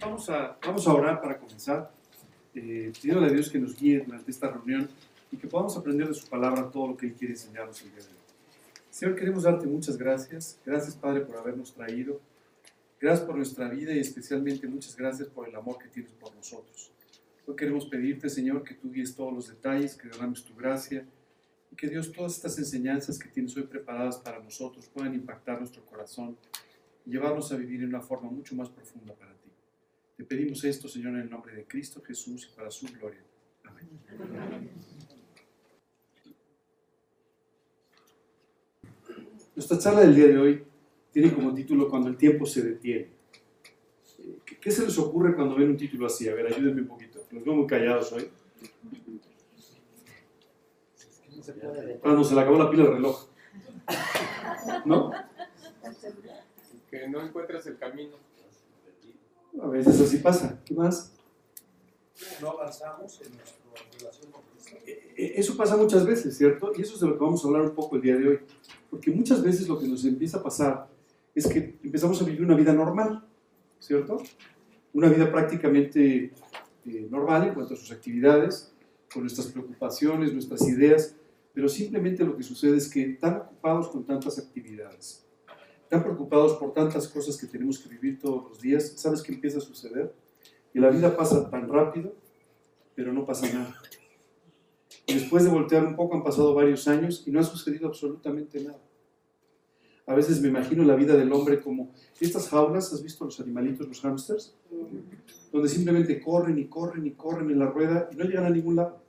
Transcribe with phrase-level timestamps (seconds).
[0.00, 1.90] Vamos a, vamos a orar para comenzar,
[2.54, 4.88] eh, pidiendo a Dios que nos guíe durante esta reunión
[5.30, 8.00] y que podamos aprender de su palabra todo lo que Él quiere enseñarnos el día
[8.00, 8.24] de hoy.
[8.90, 10.58] Señor, queremos darte muchas gracias.
[10.64, 12.20] Gracias, Padre, por habernos traído.
[13.00, 16.90] Gracias por nuestra vida y especialmente muchas gracias por el amor que tienes por nosotros.
[17.46, 21.04] Hoy queremos pedirte, Señor, que tú guíes todos los detalles, que derrames tu gracia
[21.70, 25.84] y que Dios todas estas enseñanzas que tienes hoy preparadas para nosotros puedan impactar nuestro
[25.84, 26.36] corazón
[27.06, 29.33] y llevarnos a vivir en una forma mucho más profunda para.
[30.16, 33.20] Te pedimos esto, Señor, en el nombre de Cristo Jesús y para su gloria.
[33.64, 33.88] Amén.
[39.56, 40.64] Nuestra charla del día de hoy
[41.12, 43.08] tiene como título Cuando el tiempo se detiene.
[44.60, 46.28] ¿Qué se les ocurre cuando ven un título así?
[46.28, 47.24] A ver, ayúdenme un poquito.
[47.30, 48.30] Los veo muy callados hoy.
[52.02, 53.28] Ah, no, se le acabó la pila del reloj.
[54.86, 55.10] ¿No?
[56.90, 58.16] Que no encuentras el camino.
[59.60, 60.60] A veces así pasa.
[60.64, 61.12] ¿Qué más?
[62.40, 63.58] No avanzamos en nuestra
[63.98, 64.76] relación con Cristo.
[64.86, 66.72] E- e- Eso pasa muchas veces, ¿cierto?
[66.76, 68.38] Y eso es de lo que vamos a hablar un poco el día de hoy.
[68.90, 70.88] Porque muchas veces lo que nos empieza a pasar
[71.34, 73.24] es que empezamos a vivir una vida normal,
[73.80, 74.22] ¿cierto?
[74.92, 76.32] Una vida prácticamente
[76.86, 78.72] eh, normal en cuanto a sus actividades,
[79.12, 81.14] con nuestras preocupaciones, nuestras ideas,
[81.52, 85.23] pero simplemente lo que sucede es que tan ocupados con tantas actividades,
[85.88, 89.58] tan preocupados por tantas cosas que tenemos que vivir todos los días, ¿sabes qué empieza
[89.58, 90.14] a suceder?
[90.72, 92.14] Que la vida pasa tan rápido,
[92.94, 93.74] pero no pasa nada.
[95.06, 98.62] Y después de voltear un poco han pasado varios años y no ha sucedido absolutamente
[98.62, 98.80] nada.
[100.06, 103.88] A veces me imagino la vida del hombre como estas jaulas, ¿has visto los animalitos,
[103.88, 104.54] los hámsters?
[105.50, 108.76] Donde simplemente corren y corren y corren en la rueda y no llegan a ningún
[108.76, 109.02] lado.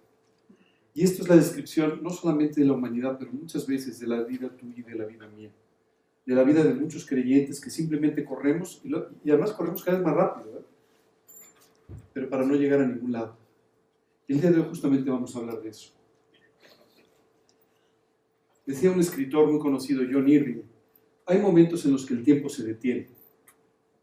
[0.94, 4.24] Y esto es la descripción no solamente de la humanidad, pero muchas veces de la
[4.24, 5.52] vida tuya y de la vida mía.
[6.26, 10.16] De la vida de muchos creyentes que simplemente corremos y, además corremos cada vez más
[10.16, 10.66] rápido, ¿verdad?
[12.14, 13.38] pero para no llegar a ningún lado.
[14.28, 15.92] Y el día de hoy justamente vamos a hablar de eso.
[18.66, 20.62] Decía un escritor muy conocido, John Irving,
[21.26, 23.08] hay momentos en los que el tiempo se detiene.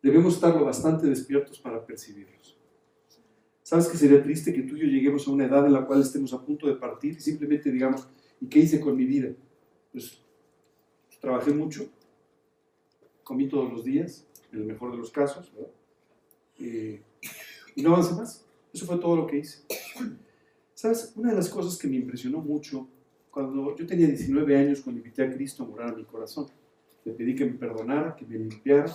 [0.03, 2.57] Debemos estar lo bastante despiertos para percibirlos.
[3.63, 6.03] ¿Sabes que sería triste que tú y yo lleguemos a una edad en la cual
[6.03, 8.07] estemos a punto de partir y simplemente digamos,
[8.41, 9.31] ¿y qué hice con mi vida?
[9.93, 10.21] Pues
[11.21, 11.89] trabajé mucho,
[13.33, 15.51] comí todos los días, en el mejor de los casos.
[16.59, 17.01] Eh,
[17.75, 18.45] y no avancé más.
[18.75, 19.63] Eso fue todo lo que hice.
[20.75, 21.15] ¿Sabes?
[21.17, 22.87] Una de las cosas que me impresionó mucho
[23.31, 26.49] cuando yo tenía 19 años, cuando invité a Cristo a morar a mi corazón,
[27.07, 28.95] le pedí que me perdonara, que me limpiara,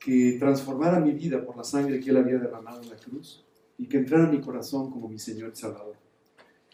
[0.00, 3.44] que transformara mi vida por la sangre que Él había derramado en la cruz
[3.78, 5.94] y que entrara a mi corazón como mi Señor y Salvador.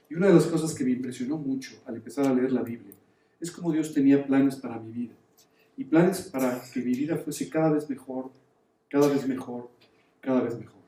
[0.09, 2.95] Y una de las cosas que me impresionó mucho al empezar a leer la Biblia
[3.39, 5.20] es cómo Dios tenía planes para mi vida
[5.81, 8.31] y planes para que mi vida fuese cada vez mejor,
[8.91, 9.71] cada vez mejor,
[10.21, 10.83] cada vez mejor.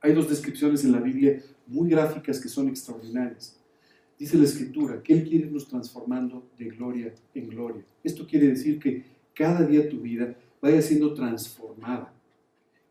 [0.00, 3.60] Hay dos descripciones en la Biblia muy gráficas que son extraordinarias.
[4.16, 7.84] Dice la Escritura que Él quiere irnos transformando de gloria en gloria.
[8.04, 12.14] Esto quiere decir que cada día tu vida vaya siendo transformada.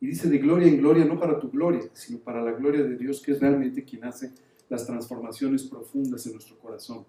[0.01, 2.97] Y dice de gloria en gloria, no para tu gloria, sino para la gloria de
[2.97, 4.33] Dios, que es realmente quien hace
[4.67, 7.05] las transformaciones profundas en nuestro corazón.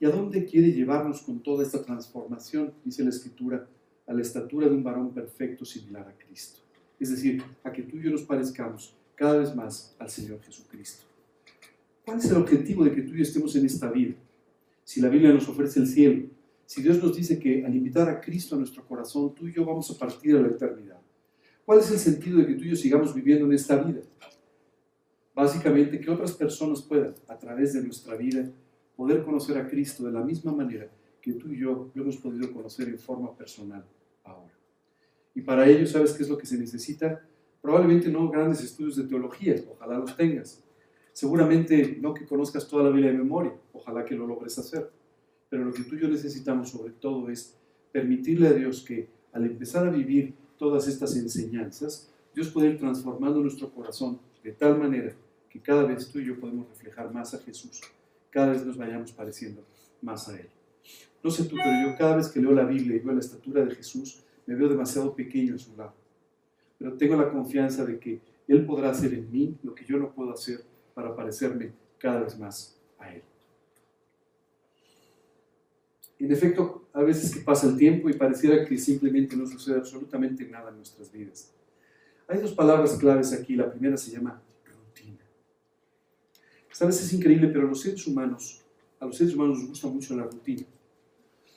[0.00, 2.72] ¿Y a dónde quiere llevarnos con toda esta transformación?
[2.82, 3.68] Dice la Escritura,
[4.06, 6.60] a la estatura de un varón perfecto similar a Cristo.
[6.98, 11.04] Es decir, a que tú y yo nos parezcamos cada vez más al Señor Jesucristo.
[12.04, 14.14] ¿Cuál es el objetivo de que tú y yo estemos en esta vida?
[14.84, 16.28] Si la Biblia nos ofrece el cielo,
[16.64, 19.66] si Dios nos dice que al invitar a Cristo a nuestro corazón, tú y yo
[19.66, 21.00] vamos a partir a la eternidad.
[21.66, 24.00] ¿Cuál es el sentido de que tú y yo sigamos viviendo en esta vida?
[25.34, 28.50] Básicamente que otras personas puedan, a través de nuestra vida,
[29.00, 30.86] poder conocer a Cristo de la misma manera
[31.22, 33.82] que tú y yo lo hemos podido conocer en forma personal
[34.24, 34.52] ahora.
[35.34, 37.18] Y para ello, ¿sabes qué es lo que se necesita?
[37.62, 40.62] Probablemente no grandes estudios de teología, ojalá los tengas.
[41.14, 44.90] Seguramente no que conozcas toda la Biblia de memoria, ojalá que lo logres hacer.
[45.48, 47.56] Pero lo que tú y yo necesitamos sobre todo es
[47.90, 53.40] permitirle a Dios que al empezar a vivir todas estas enseñanzas, Dios puede ir transformando
[53.40, 55.14] nuestro corazón de tal manera
[55.48, 57.80] que cada vez tú y yo podemos reflejar más a Jesús,
[58.30, 59.64] cada vez nos vayamos pareciendo
[60.02, 60.48] más a Él.
[61.22, 63.64] No sé tú, pero yo cada vez que leo la Biblia y veo la estatura
[63.64, 65.92] de Jesús, me veo demasiado pequeño en su lado.
[66.78, 70.12] Pero tengo la confianza de que Él podrá hacer en mí lo que yo no
[70.12, 73.22] puedo hacer para parecerme cada vez más a Él.
[76.18, 80.46] En efecto, a veces que pasa el tiempo y pareciera que simplemente no sucede absolutamente
[80.46, 81.52] nada en nuestras vidas.
[82.28, 83.56] Hay dos palabras claves aquí.
[83.56, 84.40] La primera se llama.
[86.80, 88.62] Sabes, es increíble, pero a los seres humanos,
[88.98, 90.62] a los seres humanos nos gusta mucho la rutina.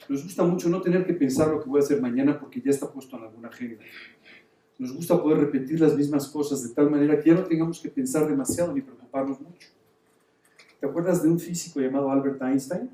[0.09, 2.71] Nos gusta mucho no tener que pensar lo que voy a hacer mañana porque ya
[2.71, 3.81] está puesto en alguna agenda.
[4.77, 7.87] Nos gusta poder repetir las mismas cosas de tal manera que ya no tengamos que
[7.87, 9.69] pensar demasiado ni preocuparnos mucho.
[10.81, 12.89] ¿Te acuerdas de un físico llamado Albert Einstein?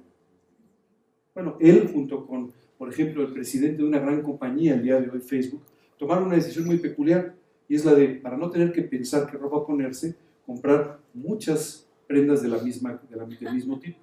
[1.33, 5.09] Bueno, él junto con, por ejemplo, el presidente de una gran compañía el día de
[5.09, 5.63] hoy, Facebook,
[5.97, 7.33] tomaron una decisión muy peculiar
[7.67, 10.15] y es la de, para no tener que pensar qué ropa ponerse,
[10.45, 14.00] comprar muchas prendas de la misma, de la, del mismo tipo.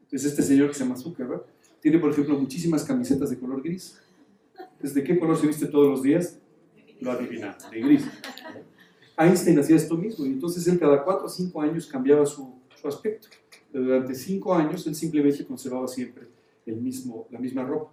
[0.00, 1.44] Entonces este señor que se llama Zuckerberg
[1.80, 4.00] tiene, por ejemplo, muchísimas camisetas de color gris.
[4.82, 6.40] ¿Desde qué color se viste todos los días?
[7.00, 8.04] Lo adivina, de gris.
[9.16, 12.88] Einstein hacía esto mismo y entonces él cada cuatro o cinco años cambiaba su, su
[12.88, 13.28] aspecto.
[13.70, 16.26] Pero durante cinco años él simplemente conservaba siempre
[16.66, 17.92] el mismo, la misma ropa.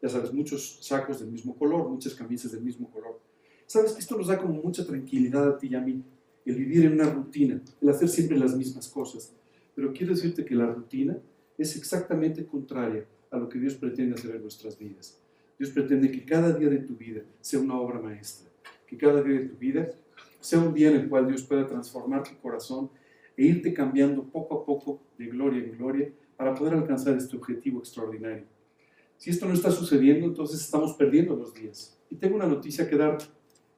[0.00, 3.18] Ya sabes, muchos sacos del mismo color, muchas camisas del mismo color.
[3.66, 6.04] Sabes que esto nos da como mucha tranquilidad a ti y a mí,
[6.46, 9.34] el vivir en una rutina, el hacer siempre las mismas cosas.
[9.74, 11.18] Pero quiero decirte que la rutina
[11.58, 15.18] es exactamente contraria a lo que Dios pretende hacer en nuestras vidas.
[15.58, 18.48] Dios pretende que cada día de tu vida sea una obra maestra,
[18.86, 19.90] que cada día de tu vida
[20.40, 22.90] sea un día en el cual Dios pueda transformar tu corazón
[23.36, 27.80] e irte cambiando poco a poco de gloria en gloria para poder alcanzar este objetivo
[27.80, 28.44] extraordinario.
[29.16, 31.98] Si esto no está sucediendo, entonces estamos perdiendo los días.
[32.10, 33.18] Y tengo una noticia que dar,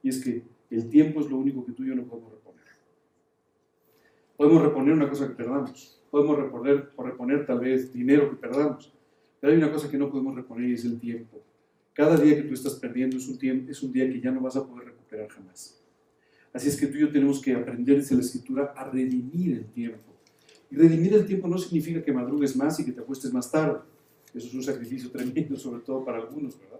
[0.02, 2.37] y es que el tiempo es lo único que tú y yo no podemos.
[4.38, 8.94] Podemos reponer una cosa que perdamos, podemos reponer o reponer tal vez dinero que perdamos,
[9.40, 11.42] pero hay una cosa que no podemos reponer y es el tiempo.
[11.92, 14.40] Cada día que tú estás perdiendo es un, tiempo, es un día que ya no
[14.40, 15.82] vas a poder recuperar jamás.
[16.52, 19.64] Así es que tú y yo tenemos que aprender desde la escritura a redimir el
[19.72, 20.14] tiempo.
[20.70, 23.80] Y redimir el tiempo no significa que madrugues más y que te acuestes más tarde.
[24.32, 26.78] Eso es un sacrificio tremendo, sobre todo para algunos, ¿verdad?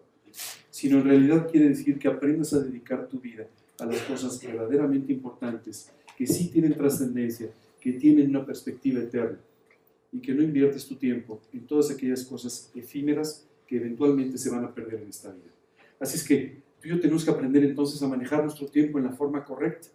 [0.71, 3.49] Sino en realidad quiere decir que aprendas a dedicar tu vida
[3.81, 7.49] a las cosas verdaderamente importantes, que sí tienen trascendencia,
[7.81, 9.39] que tienen una perspectiva eterna
[10.11, 14.65] y que no inviertes tu tiempo en todas aquellas cosas efímeras que eventualmente se van
[14.65, 15.53] a perder en esta vida.
[16.01, 19.05] Así es que tú y yo tenemos que aprender entonces a manejar nuestro tiempo en
[19.05, 19.87] la forma correcta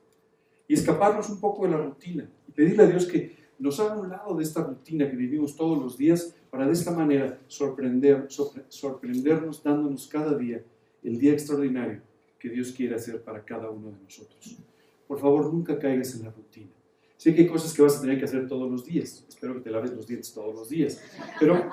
[0.66, 4.10] y escaparnos un poco de la rutina y pedirle a Dios que nos haga un
[4.10, 8.28] lado de esta rutina que vivimos todos los días para de esta manera sorprender,
[8.70, 10.64] sorprendernos dándonos cada día
[11.04, 12.00] el día extraordinario
[12.40, 14.58] que Dios quiere hacer para cada uno de nosotros.
[15.08, 16.72] Por favor, nunca caigas en la rutina.
[17.18, 19.26] Sé que hay cosas que vas a tener que hacer todos los días.
[19.30, 21.02] Espero que te laves los dientes todos los días.
[21.40, 21.70] Pero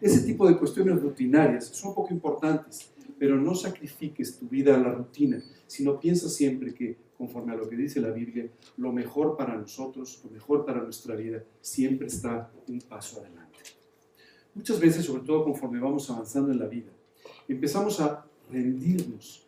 [0.00, 2.90] ese tipo de cuestiones rutinarias son poco importantes.
[3.18, 7.68] Pero no sacrifiques tu vida a la rutina, sino piensa siempre que, conforme a lo
[7.68, 8.48] que dice la Biblia,
[8.78, 13.58] lo mejor para nosotros, lo mejor para nuestra vida, siempre está un paso adelante.
[14.54, 16.90] Muchas veces, sobre todo conforme vamos avanzando en la vida,
[17.48, 19.46] empezamos a rendirnos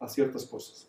[0.00, 0.88] a ciertas cosas.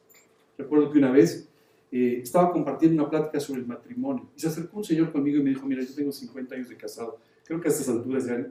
[0.58, 1.49] Recuerdo que una vez
[1.92, 5.44] eh, estaba compartiendo una plática sobre el matrimonio y se acercó un señor conmigo y
[5.44, 8.46] me dijo, mira, yo tengo 50 años de casado, creo que a estas alturas ya...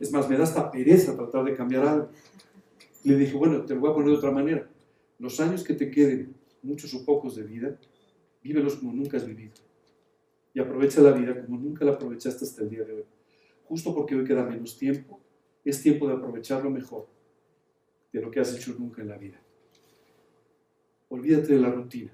[0.00, 2.08] es más, me da hasta pereza tratar de cambiar algo.
[3.04, 4.68] Le dije, bueno, te lo voy a poner de otra manera.
[5.18, 7.78] Los años que te queden, muchos o pocos de vida,
[8.42, 9.52] vívelos como nunca has vivido.
[10.54, 13.04] Y aprovecha la vida como nunca la aprovechaste hasta el día de hoy.
[13.64, 15.20] Justo porque hoy queda menos tiempo,
[15.64, 17.06] es tiempo de aprovecharlo mejor
[18.12, 19.40] de lo que has hecho nunca en la vida.
[21.10, 22.12] Olvídate de la rutina.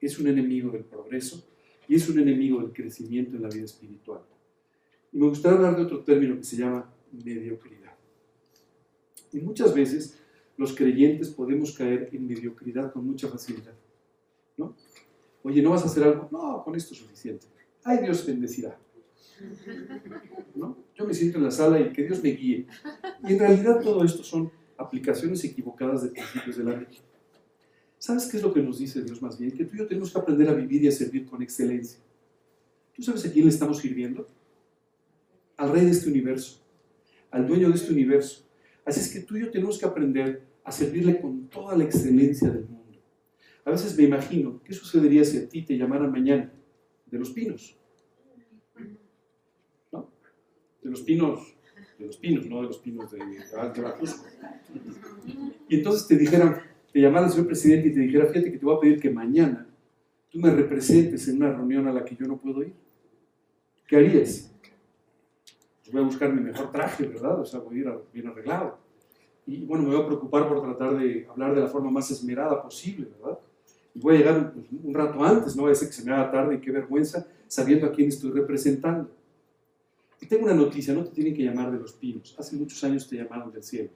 [0.00, 1.44] Es un enemigo del progreso
[1.88, 4.20] y es un enemigo del crecimiento en la vida espiritual.
[5.12, 7.92] Y me gustaría hablar de otro término que se llama mediocridad.
[9.32, 10.18] Y muchas veces
[10.56, 13.74] los creyentes podemos caer en mediocridad con mucha facilidad.
[14.56, 14.74] ¿no?
[15.42, 16.28] Oye, ¿no vas a hacer algo?
[16.30, 17.46] No, con esto es suficiente.
[17.82, 18.78] Ay, Dios bendecirá.
[20.54, 20.76] ¿No?
[20.94, 22.66] Yo me siento en la sala y que Dios me guíe.
[23.24, 26.86] Y en realidad todo esto son aplicaciones equivocadas de principios de la ley.
[28.06, 29.50] ¿Sabes qué es lo que nos dice Dios más bien?
[29.50, 31.98] Que tú y yo tenemos que aprender a vivir y a servir con excelencia.
[32.94, 34.28] ¿Tú sabes a quién le estamos sirviendo?
[35.56, 36.64] Al rey de este universo,
[37.32, 38.46] al dueño de este universo.
[38.84, 42.48] Así es que tú y yo tenemos que aprender a servirle con toda la excelencia
[42.48, 42.96] del mundo.
[43.64, 46.52] A veces me imagino, ¿qué sucedería si a ti te llamaran mañana
[47.06, 47.76] de los pinos?
[49.90, 50.12] ¿No?
[50.80, 51.56] De los pinos,
[51.98, 53.92] de los pinos, no de los pinos de, de
[55.68, 58.64] Y entonces te dijeran, te llamara el señor presidente y te dijera, fíjate que te
[58.64, 59.66] voy a pedir que mañana
[60.30, 62.74] tú me representes en una reunión a la que yo no puedo ir,
[63.86, 64.52] ¿qué harías?
[65.82, 67.40] Pues voy a buscar mi mejor traje, ¿verdad?
[67.40, 68.78] O sea, voy a ir bien arreglado.
[69.46, 72.60] Y bueno, me voy a preocupar por tratar de hablar de la forma más esmerada
[72.62, 73.38] posible, ¿verdad?
[73.94, 76.12] Y voy a llegar pues, un rato antes, no voy a ser que se me
[76.12, 79.08] haga tarde y qué vergüenza, sabiendo a quién estoy representando.
[80.20, 82.34] Y tengo una noticia, no te tienen que llamar de los pinos.
[82.38, 83.90] Hace muchos años te llamaron del cielo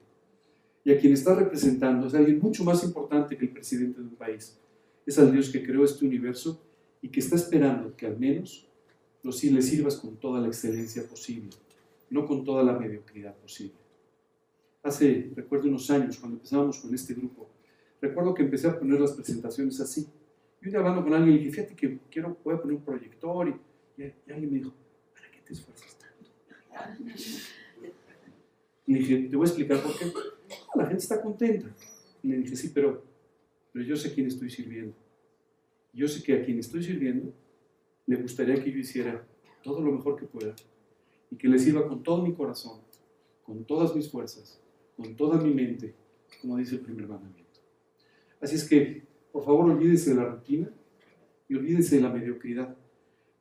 [0.83, 4.15] y a quien está representando es alguien mucho más importante que el presidente de un
[4.15, 4.57] país.
[5.05, 6.61] Es al Dios que creó este universo
[7.01, 8.67] y que está esperando que al menos
[9.23, 11.49] lo, le sirvas con toda la excelencia posible,
[12.09, 13.75] no con toda la mediocridad posible.
[14.83, 17.47] Hace, recuerdo unos años, cuando empezábamos con este grupo,
[18.01, 20.07] recuerdo que empecé a poner las presentaciones así.
[20.61, 22.83] Y un día hablando con alguien, le dije, fíjate que quiero, voy a poner un
[22.83, 23.47] proyector.
[23.47, 24.73] Y, y, y alguien me dijo,
[25.13, 26.31] ¿para qué te esfuerzas tanto?
[28.87, 30.05] Y dije, te voy a explicar por qué.
[30.73, 31.67] "No, la gente está contenta.
[32.23, 33.03] Y le dije, sí, pero,
[33.71, 34.93] pero yo sé a quién estoy sirviendo.
[35.93, 37.33] Yo sé que a quien estoy sirviendo
[38.05, 39.25] le gustaría que yo hiciera
[39.63, 40.55] todo lo mejor que pueda
[41.29, 42.81] y que le sirva con todo mi corazón,
[43.43, 44.59] con todas mis fuerzas,
[44.95, 45.93] con toda mi mente,
[46.41, 47.59] como dice el primer mandamiento.
[48.39, 50.69] Así es que, por favor, olvídense de la rutina
[51.47, 52.75] y olvídense de la mediocridad,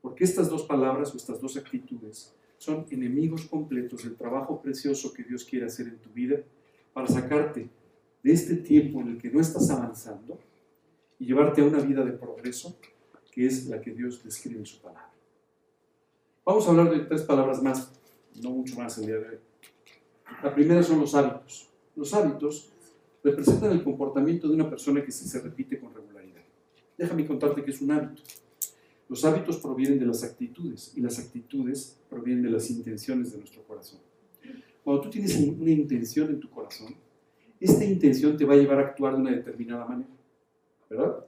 [0.02, 5.24] porque estas dos palabras o estas dos actitudes son enemigos completos del trabajo precioso que
[5.24, 6.42] Dios quiere hacer en tu vida
[6.92, 7.68] para sacarte
[8.22, 10.38] de este tiempo en el que no estás avanzando
[11.18, 12.76] y llevarte a una vida de progreso
[13.30, 15.10] que es la que Dios describe en su palabra.
[16.44, 17.92] Vamos a hablar de tres palabras más,
[18.42, 19.38] no mucho más el día de hoy.
[20.42, 21.68] La primera son los hábitos.
[21.94, 22.70] Los hábitos
[23.22, 26.42] representan el comportamiento de una persona que se, repite con regularidad.
[26.96, 28.22] Déjame contarte que es un hábito.
[29.08, 33.62] Los hábitos provienen de las actitudes y las actitudes provienen de las intenciones de nuestro
[33.64, 34.00] corazón.
[34.84, 36.94] Cuando tú tienes una intención en tu corazón,
[37.60, 40.08] esta intención te va a llevar a actuar de una determinada manera,
[40.88, 41.26] ¿verdad?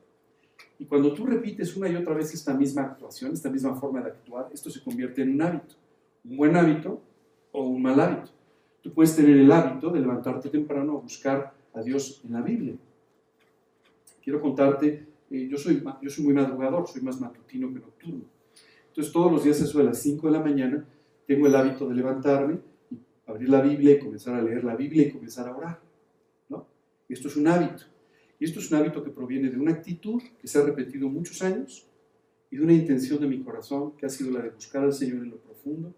[0.78, 4.08] Y cuando tú repites una y otra vez esta misma actuación, esta misma forma de
[4.08, 5.74] actuar, esto se convierte en un hábito,
[6.24, 7.00] un buen hábito
[7.52, 8.30] o un mal hábito.
[8.82, 12.74] Tú puedes tener el hábito de levantarte temprano a buscar a Dios en la Biblia.
[14.22, 18.24] Quiero contarte, eh, yo, soy, yo soy muy madrugador, soy más matutino que nocturno.
[18.88, 20.84] Entonces todos los días, eso de las 5 de la mañana,
[21.26, 22.58] tengo el hábito de levantarme,
[23.26, 25.80] abrir la Biblia y comenzar a leer la Biblia y comenzar a orar.
[26.48, 26.66] ¿no?
[27.08, 27.84] Esto es un hábito.
[28.38, 31.40] Y esto es un hábito que proviene de una actitud que se ha repetido muchos
[31.42, 31.86] años
[32.50, 35.22] y de una intención de mi corazón que ha sido la de buscar al Señor
[35.22, 35.94] en lo profundo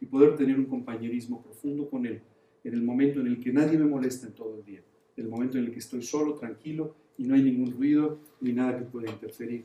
[0.00, 2.20] y poder tener un compañerismo profundo con Él
[2.64, 4.82] en el momento en el que nadie me molesta en todo el día,
[5.16, 8.52] en el momento en el que estoy solo, tranquilo y no hay ningún ruido ni
[8.52, 9.64] nada que pueda interferir.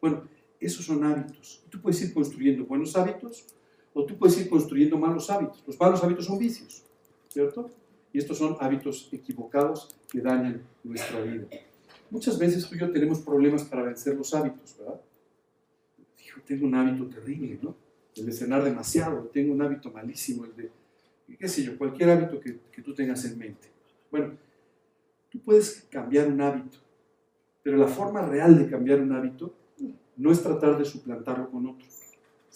[0.00, 0.24] Bueno,
[0.60, 1.64] esos son hábitos.
[1.70, 3.46] Tú puedes ir construyendo buenos hábitos
[3.96, 5.62] o tú puedes ir construyendo malos hábitos.
[5.66, 6.82] Los malos hábitos son vicios,
[7.30, 7.70] ¿cierto?
[8.12, 11.46] Y estos son hábitos equivocados que dañan nuestra vida.
[12.10, 15.00] Muchas veces tú y yo tenemos problemas para vencer los hábitos, ¿verdad?
[16.18, 17.74] Yo tengo un hábito terrible, ¿no?
[18.14, 20.70] El de cenar demasiado, tengo un hábito malísimo, el de,
[21.38, 23.68] qué sé yo, cualquier hábito que, que tú tengas en mente.
[24.10, 24.34] Bueno,
[25.30, 26.76] tú puedes cambiar un hábito,
[27.62, 29.54] pero la forma real de cambiar un hábito
[30.18, 31.86] no es tratar de suplantarlo con otro,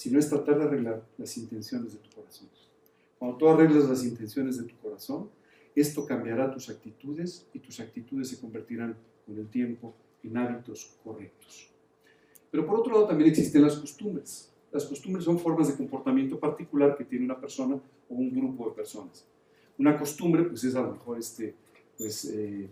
[0.00, 2.48] sino es tratar de arreglar las intenciones de tu corazón.
[3.18, 5.28] Cuando tú arreglas las intenciones de tu corazón,
[5.76, 9.92] esto cambiará tus actitudes y tus actitudes se convertirán con el tiempo
[10.22, 11.68] en hábitos correctos.
[12.50, 14.50] Pero por otro lado también existen las costumbres.
[14.72, 18.76] Las costumbres son formas de comportamiento particular que tiene una persona o un grupo de
[18.76, 19.26] personas.
[19.76, 21.54] Una costumbre pues es a lo mejor este,
[21.98, 22.70] pues, eh,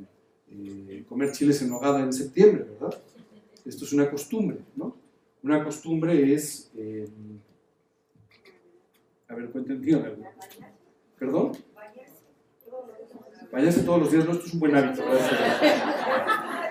[0.50, 2.98] eh, comer chiles en nogada en septiembre, ¿verdad?
[3.66, 4.96] Esto es una costumbre, ¿no?
[5.42, 6.70] Una costumbre es...
[6.76, 7.08] eh,
[9.28, 10.24] a ver, cuéntenme, dígame algo.
[11.18, 11.52] ¿Perdón?
[13.52, 15.02] Bañarse todos los días, no, esto es un buen hábito.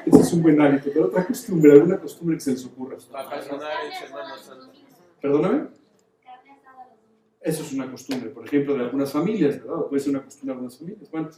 [0.05, 2.97] Este es un buen hábito, pero otra costumbre, alguna costumbre que se les ocurra.
[5.21, 5.67] ¿Perdóname?
[7.41, 9.79] Eso es una costumbre, por ejemplo, de algunas familias, ¿verdad?
[9.79, 11.11] O puede ser una costumbre de algunas familias.
[11.11, 11.29] Bueno,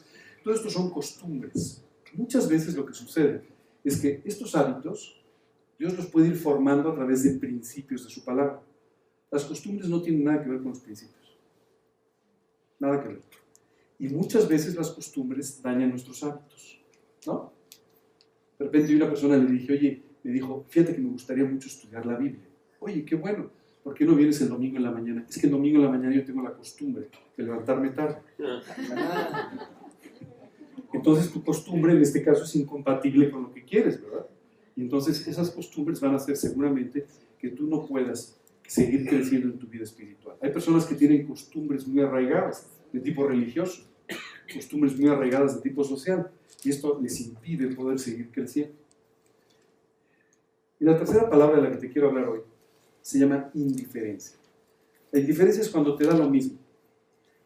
[0.43, 1.85] todo esto son costumbres.
[2.13, 3.43] Muchas veces lo que sucede
[3.83, 5.18] es que estos hábitos,
[5.79, 8.61] Dios los puede ir formando a través de principios de su palabra.
[9.31, 11.39] Las costumbres no tienen nada que ver con los principios.
[12.79, 13.21] Nada que ver.
[13.97, 16.81] Y muchas veces las costumbres dañan nuestros hábitos,
[17.25, 17.53] ¿no?
[18.57, 22.05] De repente una persona le dije, oye, me dijo, fíjate que me gustaría mucho estudiar
[22.05, 22.45] la Biblia.
[22.79, 23.49] Oye, qué bueno.
[23.81, 25.25] ¿Por qué no vienes el domingo en la mañana?
[25.29, 28.21] Es que el domingo en la mañana yo tengo la costumbre de levantarme tarde.
[30.91, 34.27] Entonces tu costumbre en este caso es incompatible con lo que quieres, ¿verdad?
[34.79, 37.05] Y entonces esas costumbres van a hacer seguramente
[37.37, 40.37] que tú no puedas seguir creciendo en tu vida espiritual.
[40.41, 43.83] Hay personas que tienen costumbres muy arraigadas de tipo religioso,
[44.53, 46.31] costumbres muy arraigadas de tipo social,
[46.63, 48.73] y esto les impide poder seguir creciendo.
[50.79, 52.39] Y la tercera palabra de la que te quiero hablar hoy
[53.01, 54.37] se llama indiferencia.
[55.11, 56.57] La indiferencia es cuando te da lo mismo,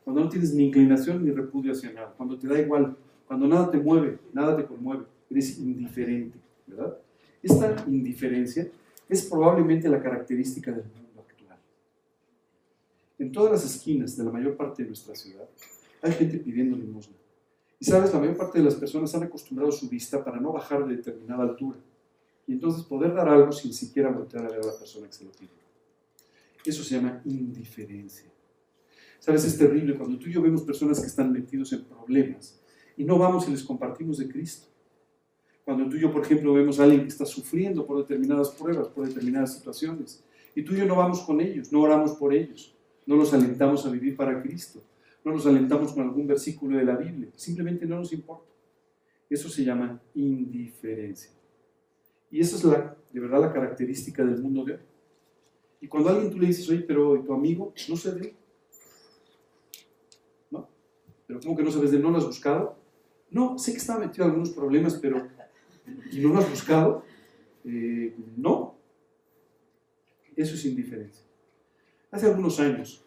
[0.04, 3.72] cuando no tienes ni inclinación ni repudio hacia nada, cuando te da igual, cuando nada
[3.72, 6.38] te mueve, nada te conmueve, eres indiferente,
[6.68, 6.96] ¿verdad?
[7.44, 8.68] Esta indiferencia
[9.10, 11.60] es probablemente la característica del mundo actual.
[13.20, 15.48] En todas las esquinas de la mayor parte de nuestra ciudad
[16.02, 17.16] hay gente pidiendo limosna.
[17.80, 20.88] Y sabes, la mayor parte de las personas han acostumbrado su vista para no bajar
[20.88, 21.78] de determinada altura
[22.48, 25.26] y entonces poder dar algo sin siquiera voltear a ver a la persona que se
[25.26, 25.50] lo pide.
[26.66, 28.30] Eso se llama indiferencia.
[29.20, 32.60] Sabes, es terrible cuando tú y yo vemos personas que están metidos en problemas
[32.96, 34.68] y no vamos y les compartimos de Cristo.
[35.66, 38.88] Cuando tú y yo, por ejemplo, vemos a alguien que está sufriendo por determinadas pruebas,
[38.90, 40.24] por determinadas situaciones,
[40.56, 43.86] y tú y yo no vamos con ellos, no oramos por ellos, no los alentamos
[43.86, 44.82] a vivir para Cristo,
[45.24, 48.52] no los alentamos con algún versículo de la Biblia, simplemente no nos importa.
[49.30, 51.32] Eso se llama indiferencia.
[52.30, 54.80] Y esa es la, de verdad la característica del mundo de hoy.
[55.80, 58.36] Y cuando a alguien tú le dices, oye, pero tu amigo no se ve.
[60.52, 60.68] ¿No?
[61.26, 62.04] Pero ¿cómo que no sabes de él?
[62.04, 62.78] ¿No lo has buscado?
[63.30, 65.28] No, sé que estaba metido en algunos problemas, pero
[66.12, 67.04] ¿y no lo has buscado?
[67.66, 68.76] Eh, no.
[70.36, 71.24] Eso es indiferencia.
[72.12, 73.04] Hace algunos años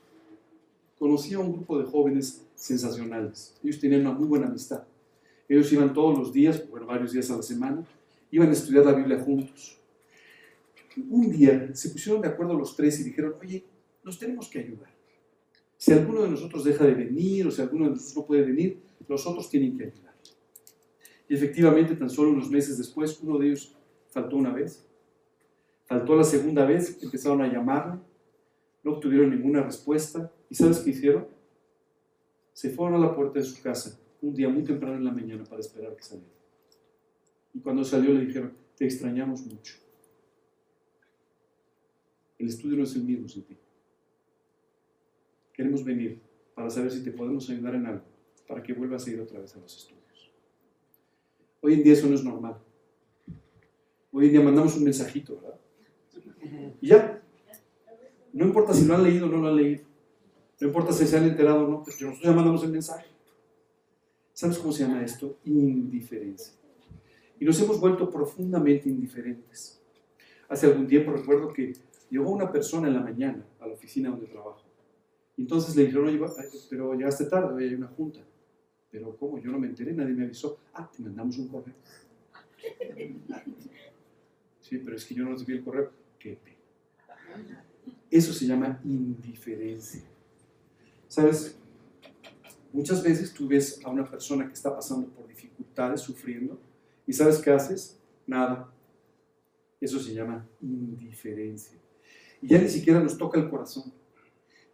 [0.98, 3.54] conocí a un grupo de jóvenes sensacionales.
[3.62, 4.84] Ellos tenían una muy buena amistad.
[5.48, 7.84] Ellos iban todos los días, bueno, varios días a la semana,
[8.30, 9.78] iban a estudiar la Biblia juntos.
[11.10, 13.64] Un día se pusieron de acuerdo los tres y dijeron, oye,
[14.02, 14.90] nos tenemos que ayudar.
[15.76, 18.80] Si alguno de nosotros deja de venir o si alguno de nosotros no puede venir,
[19.06, 20.05] los otros tienen que ayudar.
[21.28, 23.76] Y efectivamente, tan solo unos meses después, uno de ellos
[24.10, 24.86] faltó una vez.
[25.86, 28.00] Faltó la segunda vez, empezaron a llamarle,
[28.82, 30.32] no obtuvieron ninguna respuesta.
[30.48, 31.26] ¿Y sabes qué hicieron?
[32.52, 35.44] Se fueron a la puerta de su casa un día muy temprano en la mañana
[35.44, 36.32] para esperar que saliera.
[37.54, 39.74] Y cuando salió le dijeron, te extrañamos mucho.
[42.38, 43.56] El estudio no es el mismo sin ti.
[45.52, 46.20] Queremos venir
[46.54, 48.04] para saber si te podemos ayudar en algo,
[48.46, 49.95] para que vuelvas a ir otra vez a los estudios.
[51.66, 52.56] Hoy en día eso no es normal.
[54.12, 55.58] Hoy en día mandamos un mensajito, ¿verdad?
[56.80, 57.20] Y ya.
[58.32, 59.82] No importa si lo han leído o no lo han leído.
[60.60, 63.06] No importa si se han enterado o no, pero nosotros ya mandamos el mensaje.
[64.32, 65.38] ¿Sabes cómo se llama esto?
[65.44, 66.54] Indiferencia.
[67.40, 69.82] Y nos hemos vuelto profundamente indiferentes.
[70.48, 71.72] Hace algún tiempo recuerdo que
[72.10, 74.62] llegó una persona en la mañana a la oficina donde trabajo.
[75.36, 76.20] Y entonces le dijeron, oye,
[76.70, 78.20] pero llegaste tarde, hoy hay una junta.
[78.96, 79.38] Pero ¿cómo?
[79.38, 80.58] Yo no me enteré, nadie me avisó.
[80.72, 81.74] Ah, te mandamos un correo.
[84.58, 85.92] Sí, pero es que yo no recibí el correo.
[86.18, 87.62] Qué pena.
[88.10, 90.00] Eso se llama indiferencia.
[91.08, 91.58] ¿Sabes?
[92.72, 96.58] Muchas veces tú ves a una persona que está pasando por dificultades, sufriendo,
[97.06, 98.00] y ¿sabes qué haces?
[98.26, 98.72] Nada.
[99.78, 101.78] Eso se llama indiferencia.
[102.40, 103.92] Y ya ni siquiera nos toca el corazón.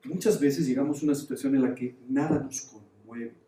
[0.05, 3.42] Muchas veces llegamos a una situación en la que nada nos conmueve.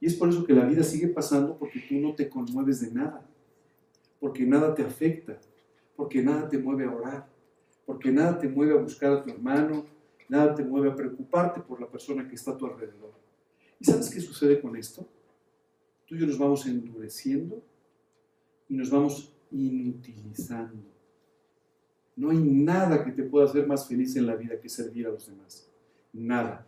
[0.00, 2.90] Y es por eso que la vida sigue pasando porque tú no te conmueves de
[2.92, 3.26] nada.
[4.20, 5.38] Porque nada te afecta.
[5.94, 7.28] Porque nada te mueve a orar.
[7.84, 9.86] Porque nada te mueve a buscar a tu hermano.
[10.28, 13.12] Nada te mueve a preocuparte por la persona que está a tu alrededor.
[13.78, 15.06] ¿Y sabes qué sucede con esto?
[16.06, 17.62] Tú y yo nos vamos endureciendo
[18.68, 20.82] y nos vamos inutilizando.
[22.16, 25.10] No hay nada que te pueda hacer más feliz en la vida que servir a
[25.10, 25.68] los demás.
[26.12, 26.66] Nada.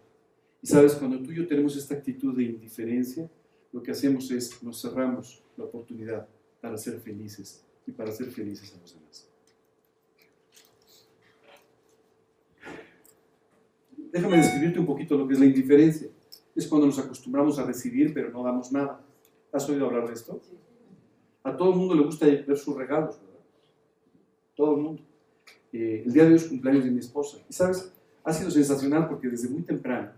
[0.62, 3.31] Y sabes, cuando tú y yo tenemos esta actitud de indiferencia,
[3.73, 6.27] lo que hacemos es nos cerramos la oportunidad
[6.61, 9.29] para ser felices y para ser felices a los demás.
[14.11, 16.09] Déjame describirte un poquito lo que es la indiferencia
[16.59, 19.01] es cuando nos acostumbramos a recibir pero no damos nada.
[19.53, 20.40] ¿Has oído hablar de esto?
[21.44, 23.40] A todo el mundo le gusta ver sus regalos, ¿verdad?
[24.57, 25.03] Todo el mundo.
[25.73, 27.38] Eh, el día de hoy es cumpleaños de mi esposa.
[27.49, 27.92] Y sabes,
[28.25, 30.11] ha sido sensacional porque desde muy temprano,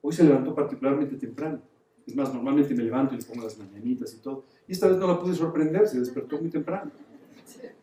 [0.00, 1.60] hoy se levantó particularmente temprano.
[2.06, 4.44] Es más, normalmente me levanto y le pongo las mañanitas y todo.
[4.66, 6.90] Y esta vez no la pude sorprender, se despertó muy temprano.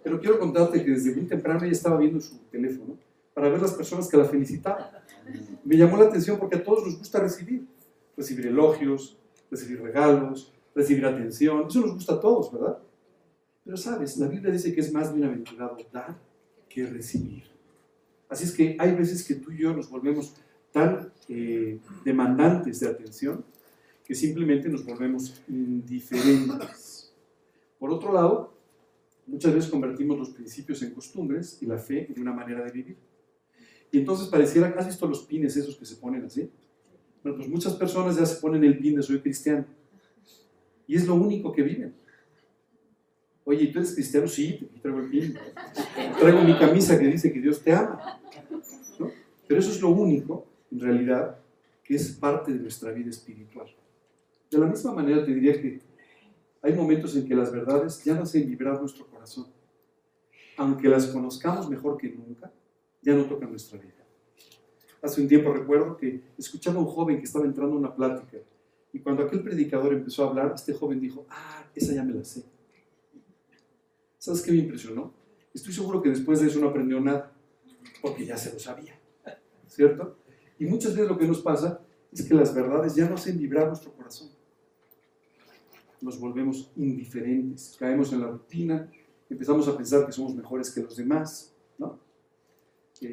[0.04, 2.98] Pero quiero contarte que desde muy temprano ella estaba viendo su teléfono
[3.34, 4.88] para ver las personas que la felicitaban.
[5.64, 7.68] Me llamó la atención porque a todos nos gusta recibir
[8.18, 9.16] recibir elogios,
[9.50, 11.68] recibir regalos, recibir atención.
[11.68, 12.80] Eso nos gusta a todos, ¿verdad?
[13.64, 16.18] Pero sabes, la Biblia dice que es más bienaventurado dar
[16.68, 17.44] que recibir.
[18.28, 20.36] Así es que hay veces que tú y yo nos volvemos
[20.78, 23.44] tan eh, demandantes de atención
[24.06, 27.12] que simplemente nos volvemos indiferentes.
[27.80, 28.54] Por otro lado,
[29.26, 32.98] muchas veces convertimos los principios en costumbres y la fe en una manera de vivir.
[33.92, 36.50] Y entonces pareciera, ¿has visto los pines esos que se ponen así?
[37.24, 39.66] Bueno, pues muchas personas ya se ponen el pin de soy cristiano.
[40.86, 41.94] Y es lo único que viven.
[43.46, 44.28] Oye, ¿tú eres cristiano?
[44.28, 45.36] Sí, traigo el pin.
[46.20, 48.22] Traigo mi camisa que dice que Dios te ama.
[49.48, 51.38] Pero eso es lo único, realidad,
[51.84, 53.68] que es parte de nuestra vida espiritual.
[54.50, 55.80] De la misma manera te diría que
[56.62, 59.48] hay momentos en que las verdades ya no hacen vibrar nuestro corazón.
[60.58, 62.52] Aunque las conozcamos mejor que nunca,
[63.02, 63.94] ya no tocan nuestra vida.
[65.02, 68.38] Hace un tiempo recuerdo que escuchaba a un joven que estaba entrando a una plática
[68.92, 72.24] y cuando aquel predicador empezó a hablar, este joven dijo, ah, esa ya me la
[72.24, 72.44] sé.
[74.18, 75.14] ¿Sabes qué me impresionó?
[75.54, 77.32] Estoy seguro que después de eso no aprendió nada,
[78.02, 79.00] porque ya se lo sabía,
[79.68, 80.18] ¿cierto?
[80.60, 83.68] Y muchas veces lo que nos pasa es que las verdades ya no hacen vibrar
[83.68, 84.30] nuestro corazón.
[86.00, 88.90] nos volvemos indiferentes, caemos en la rutina,
[89.30, 92.00] empezamos a pensar que somos mejores que los demás, ¿no?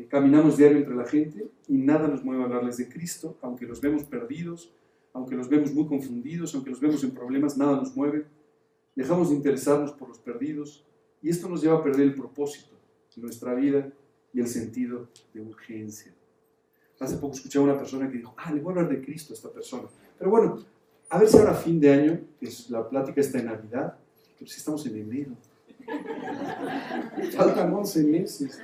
[0.08, 3.80] Caminamos diario entre la gente y nada nos mueve a hablarles de Cristo, aunque los
[3.80, 4.74] vemos perdidos,
[5.14, 8.26] aunque los vemos muy confundidos, aunque los vemos en problemas, nada nos mueve.
[8.94, 10.84] Dejamos de interesarnos por los perdidos
[11.22, 12.74] y esto nos lleva a perder el propósito
[13.16, 13.90] de nuestra vida
[14.32, 16.14] y el sentido de urgencia.
[17.00, 19.32] Hace poco escuché a una persona que dijo, ah, le voy a hablar de Cristo
[19.32, 19.88] a esta persona.
[20.18, 20.64] Pero bueno,
[21.08, 23.96] a ver si ahora fin de año, que la plática está en Navidad,
[24.38, 25.32] pero si estamos en enero.
[27.36, 28.58] Faltan 11 meses.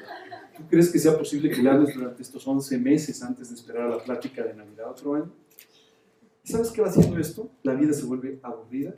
[0.57, 3.85] ¿Tú crees que sea posible que le hables durante estos 11 meses antes de esperar
[3.85, 5.31] a la plática de Navidad otro año?
[6.43, 7.51] ¿Sabes qué va haciendo esto?
[7.63, 8.93] La vida se vuelve aburrida,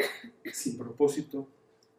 [0.53, 1.49] sin propósito,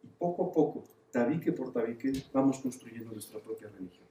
[0.02, 4.06] y poco a poco, tabique por tabique, vamos construyendo nuestra propia religión.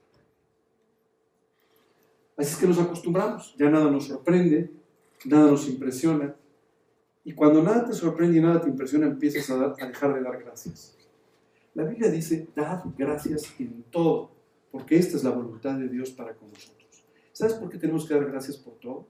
[2.36, 4.70] Así es que nos acostumbramos, ya nada nos sorprende,
[5.24, 6.34] nada nos impresiona,
[7.24, 10.42] y cuando nada te sorprende y nada te impresiona, empiezas a, a dejar de dar
[10.42, 10.96] gracias.
[11.74, 14.30] La Biblia dice, dad gracias en todo,
[14.70, 17.04] porque esta es la voluntad de Dios para con nosotros.
[17.32, 19.06] ¿Sabes por qué tenemos que dar gracias por todo?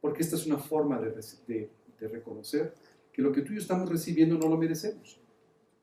[0.00, 1.10] Porque esta es una forma de,
[1.46, 2.74] de, de reconocer
[3.12, 5.20] que lo que tú y yo estamos recibiendo no lo merecemos.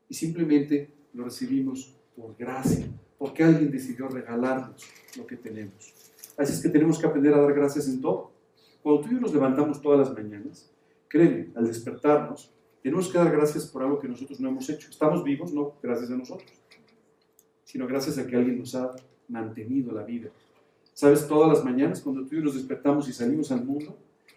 [0.08, 2.86] Y simplemente lo recibimos por gracia,
[3.18, 6.11] porque alguien decidió regalarnos lo que tenemos.
[6.36, 8.32] Así es que tenemos que aprender a dar gracias en todo.
[8.82, 10.70] Cuando tú y yo nos levantamos todas las mañanas,
[11.08, 14.90] créeme, al despertarnos, tenemos que dar gracias por algo que nosotros no hemos hecho.
[14.90, 16.50] Estamos vivos, no gracias a nosotros,
[17.64, 18.90] sino gracias a que alguien nos ha
[19.28, 20.30] mantenido la vida.
[20.92, 21.26] ¿Sabes?
[21.26, 23.96] Todas las mañanas, cuando tú y yo nos despertamos y salimos al mundo,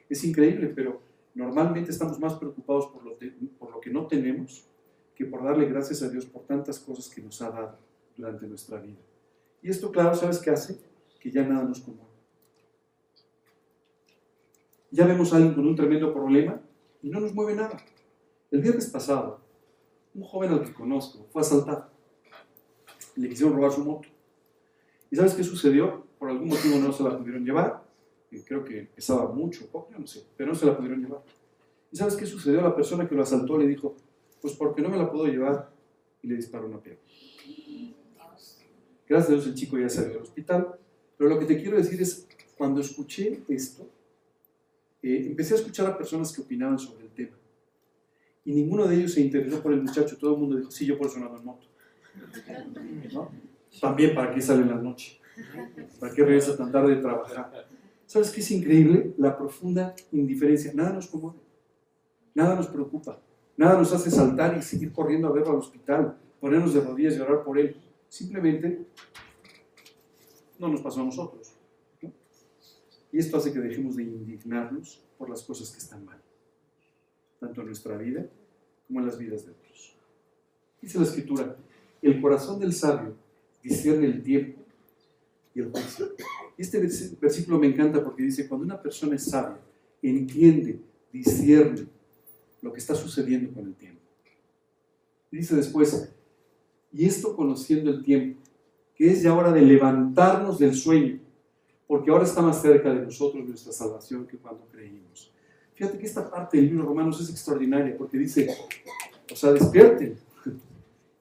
[0.10, 1.02] es increíble, pero
[1.34, 3.18] normalmente estamos más preocupados por lo,
[3.82, 4.66] que no tenemos
[5.16, 7.78] que por darle gracias a Dios por tantas cosas que nos ha dado
[8.16, 9.00] durante nuestra vida.
[9.62, 10.78] Y esto, claro, ¿sabes qué hace?
[11.26, 12.14] Que ya nada nos conmueve.
[14.92, 16.62] Ya vemos a alguien con un tremendo problema
[17.02, 17.84] y no nos mueve nada.
[18.52, 19.40] El viernes pasado,
[20.14, 21.90] un joven al que conozco fue asaltado.
[23.16, 24.08] Le quisieron robar su moto.
[25.10, 26.06] ¿Y sabes qué sucedió?
[26.20, 27.84] Por algún motivo no se la pudieron llevar.
[28.46, 31.24] Creo que pesaba mucho, poco, yo no sé, pero no se la pudieron llevar.
[31.92, 32.62] ¿Y sabes qué sucedió?
[32.62, 33.96] La persona que lo asaltó le dijo,
[34.44, 35.72] pues porque no me la puedo llevar,
[36.22, 37.02] y le disparó una pierna.
[39.08, 40.78] Gracias a Dios el chico ya salió del hospital,
[41.18, 43.90] pero lo que te quiero decir es, cuando escuché esto,
[45.02, 47.38] eh, empecé a escuchar a personas que opinaban sobre el tema.
[48.44, 50.98] Y ninguno de ellos se interesó por el muchacho, todo el mundo dijo, sí, yo
[50.98, 51.68] por eso no ando en moto.
[53.14, 53.32] ¿No?
[53.82, 55.20] También para qué sale en la noche,
[56.00, 57.68] para qué regresa tan tarde de trabajar.
[58.06, 59.14] ¿Sabes qué es increíble?
[59.18, 60.72] La profunda indiferencia.
[60.74, 61.40] Nada nos conmueve,
[62.34, 63.20] nada nos preocupa,
[63.58, 67.20] nada nos hace saltar y seguir corriendo a verlo al hospital, ponernos de rodillas y
[67.20, 67.76] orar por él.
[68.08, 68.86] Simplemente
[70.60, 71.54] no nos pasó a nosotros.
[73.12, 76.22] Y esto hace que dejemos de indignarnos por las cosas que están mal,
[77.40, 78.28] tanto en nuestra vida
[78.88, 79.96] como en las vidas de otros.
[80.82, 81.56] Dice la escritura,
[82.02, 83.16] el corazón del sabio
[83.64, 84.62] discierne el tiempo
[85.54, 86.14] y el juicio.
[86.58, 89.60] Este versículo me encanta porque dice, cuando una persona es sabia,
[90.02, 90.80] entiende,
[91.12, 91.88] discierne
[92.62, 94.02] lo que está sucediendo con el tiempo.
[95.32, 96.14] Dice después,
[96.94, 98.40] y esto conociendo el tiempo,
[98.96, 101.20] que es ya hora de levantarnos del sueño
[101.88, 105.32] porque ahora está más cerca de nosotros nuestra salvación que cuando creímos.
[105.74, 108.50] Fíjate que esta parte del libro Romanos es extraordinaria, porque dice,
[109.32, 110.18] o sea, despierten.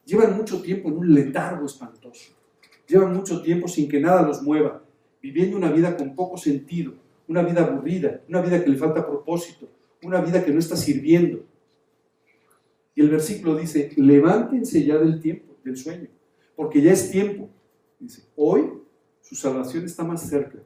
[0.06, 2.32] Llevan mucho tiempo en un letargo espantoso.
[2.86, 4.82] Llevan mucho tiempo sin que nada los mueva,
[5.20, 6.94] viviendo una vida con poco sentido,
[7.26, 9.68] una vida aburrida, una vida que le falta propósito,
[10.02, 11.42] una vida que no está sirviendo.
[12.94, 16.08] Y el versículo dice, levántense ya del tiempo, del sueño,
[16.54, 17.48] porque ya es tiempo.
[17.98, 18.70] Dice, hoy
[19.20, 20.58] su salvación está más cerca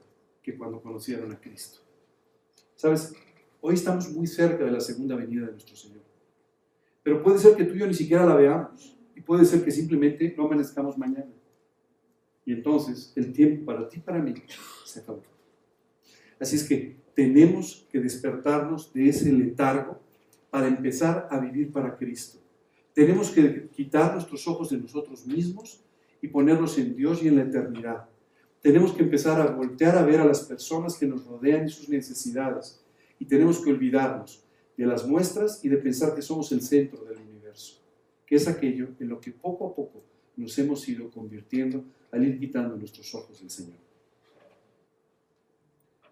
[0.42, 1.80] que cuando conocieron a Cristo.
[2.74, 3.12] ¿Sabes?
[3.60, 6.02] Hoy estamos muy cerca de la segunda venida de nuestro Señor.
[7.02, 8.96] Pero puede ser que tú y yo ni siquiera la veamos.
[9.14, 11.30] Y puede ser que simplemente no amanezcamos mañana.
[12.44, 14.32] Y entonces el tiempo para ti y para mí
[14.84, 15.22] se acabó.
[16.40, 20.00] Así es que tenemos que despertarnos de ese letargo
[20.50, 22.38] para empezar a vivir para Cristo.
[22.94, 25.84] Tenemos que quitar nuestros ojos de nosotros mismos
[26.20, 28.08] y ponerlos en Dios y en la eternidad
[28.60, 31.88] tenemos que empezar a voltear a ver a las personas que nos rodean y sus
[31.88, 32.84] necesidades.
[33.18, 34.44] Y tenemos que olvidarnos
[34.76, 37.80] de las muestras y de pensar que somos el centro del universo,
[38.26, 40.02] que es aquello en lo que poco a poco
[40.36, 43.78] nos hemos ido convirtiendo al ir quitando nuestros ojos del Señor.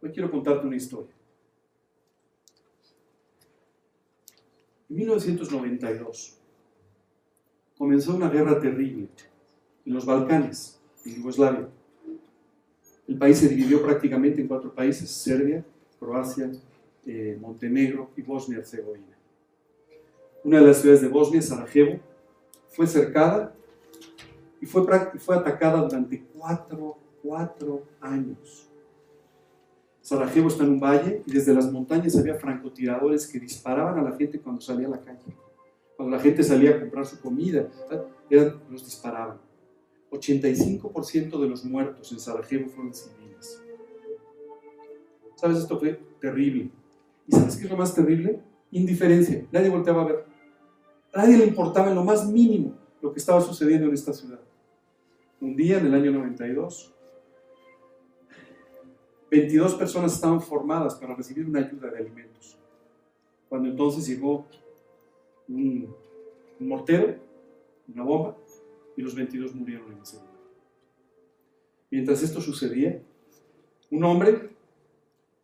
[0.03, 1.15] Hoy quiero contarte una historia.
[4.89, 6.39] En 1992
[7.77, 9.09] comenzó una guerra terrible
[9.87, 11.69] en los Balcanes, en Yugoslavia.
[13.07, 15.65] El país se dividió prácticamente en cuatro países, Serbia,
[16.01, 16.51] Croacia,
[17.07, 19.17] eh, Montenegro y Bosnia-Herzegovina.
[20.43, 21.99] una de las ciudades de Bosnia, Sarajevo,
[22.69, 23.53] fue cercada
[24.61, 24.83] y fue,
[25.19, 26.99] fue atacada durante cuatro,
[28.01, 28.69] años.
[30.01, 34.17] Sarajevo está en un valle y desde las montañas había francotiradores que disparaban a la
[34.17, 35.35] gente cuando salía a la calle.
[35.97, 37.67] Cuando la gente salía a comprar su comida,
[38.71, 39.39] los disparaban.
[40.11, 43.63] 85% de los muertos en Sarajevo fueron civiles.
[45.35, 45.59] ¿Sabes?
[45.59, 46.71] Esto fue terrible.
[47.27, 48.41] ¿Y sabes qué es lo más terrible?
[48.71, 49.47] Indiferencia.
[49.53, 50.25] Nadie volteaba a ver.
[51.15, 54.41] Nadie le importaba en lo más mínimo lo que estaba sucediendo en esta ciudad.
[55.41, 56.95] Un día, en el año 92,
[59.31, 62.59] 22 personas estaban formadas para recibir una ayuda de alimentos.
[63.49, 64.47] Cuando entonces llegó
[65.49, 65.95] un,
[66.61, 67.17] mortero,
[67.93, 68.37] una bomba,
[68.97, 70.33] y los 22 murieron en ese lugar.
[71.91, 73.01] Mientras esto sucedía,
[73.91, 74.51] un hombre,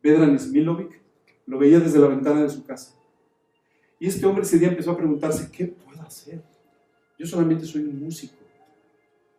[0.02, 1.00] Vedran Smilovic,
[1.46, 2.94] lo veía desde la ventana de su casa.
[4.00, 6.42] Y este hombre ese día empezó a preguntarse, ¿qué puedo hacer?
[7.18, 8.34] Yo solamente soy un músico.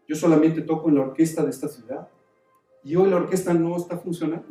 [0.08, 2.08] Yo solamente toco en la orquesta de esta ciudad.
[2.84, 4.48] Y hoy la orquesta no está funcionando.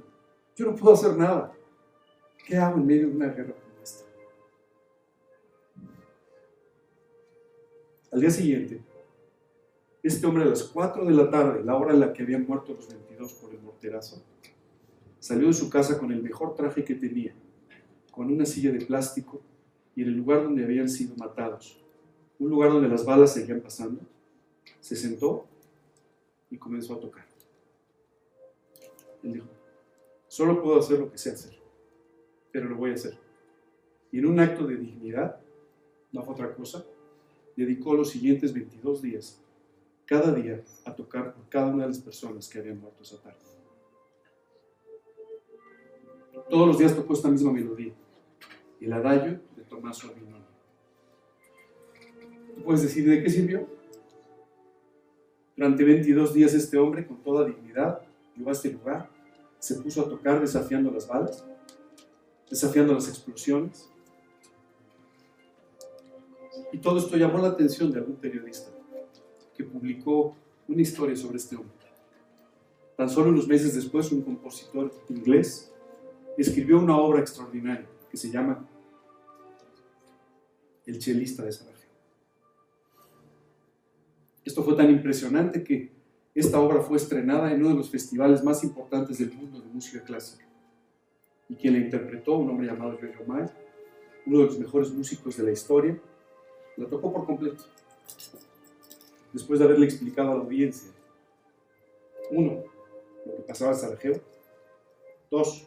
[0.55, 1.53] Yo no puedo hacer nada.
[2.47, 4.05] ¿Qué hago en medio de una guerra como esta?
[8.11, 8.83] Al día siguiente,
[10.03, 12.75] este hombre a las 4 de la tarde, la hora en la que habían muerto
[12.75, 14.23] los 22 por el morterazo,
[15.21, 17.35] salió de su casa con el mejor traje que tenía,
[18.11, 19.41] con una silla de plástico
[19.95, 21.81] y en el lugar donde habían sido matados,
[22.41, 24.01] un lugar donde las balas seguían pasando,
[24.81, 25.47] se sentó
[26.51, 27.25] y comenzó a tocar.
[29.23, 29.47] Él dijo,
[30.27, 31.57] solo puedo hacer lo que sé hacer,
[32.51, 33.17] pero lo voy a hacer.
[34.11, 35.41] Y en un acto de dignidad,
[36.11, 36.85] no fue otra cosa,
[37.57, 39.42] dedicó los siguientes 22 días,
[40.13, 43.39] cada día, a tocar por cada una de las personas que habían muerto esa tarde.
[46.51, 47.95] Todos los días tocó esta misma melodía,
[48.79, 50.45] el adagio de Tomás Albinoni.
[52.55, 53.67] ¿Tú puedes decir de qué sirvió?
[55.57, 58.03] Durante 22 días este hombre, con toda dignidad,
[58.37, 59.09] llegó a este lugar,
[59.59, 61.43] se puso a tocar desafiando las balas,
[62.51, 63.89] desafiando las explosiones.
[66.71, 68.82] Y todo esto llamó la atención de algún periodista
[69.63, 70.35] que publicó
[70.69, 71.73] una historia sobre este hombre.
[72.97, 75.73] Tan solo unos meses después, un compositor inglés
[76.37, 78.67] escribió una obra extraordinaria que se llama
[80.85, 81.83] El chelista de Sarajevo.
[84.45, 85.93] Esto fue tan impresionante que
[86.35, 90.03] esta obra fue estrenada en uno de los festivales más importantes del mundo de música
[90.03, 90.45] clásica.
[91.49, 93.47] Y quien la interpretó, un hombre llamado Giorgio May,
[94.27, 95.99] uno de los mejores músicos de la historia,
[96.77, 97.65] la tocó por completo.
[99.33, 100.91] Después de haberle explicado a la audiencia,
[102.31, 102.65] uno,
[103.27, 104.21] lo que pasaba en Sarajevo,
[105.31, 105.67] dos,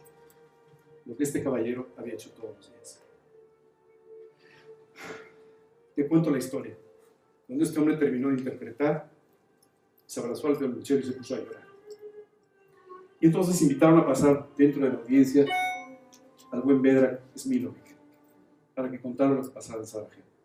[1.04, 3.02] lo que este caballero había hecho todos los días.
[5.94, 6.76] Te cuento la historia.
[7.46, 9.08] Cuando este hombre terminó de interpretar,
[10.04, 11.66] se abrazó al violonchelo y se puso a llorar.
[13.20, 15.46] Y entonces invitaron a pasar dentro de la audiencia
[16.50, 17.96] al buen Vedra Smilovic
[18.74, 20.35] para que contara lo que pasaba en Sarajevo.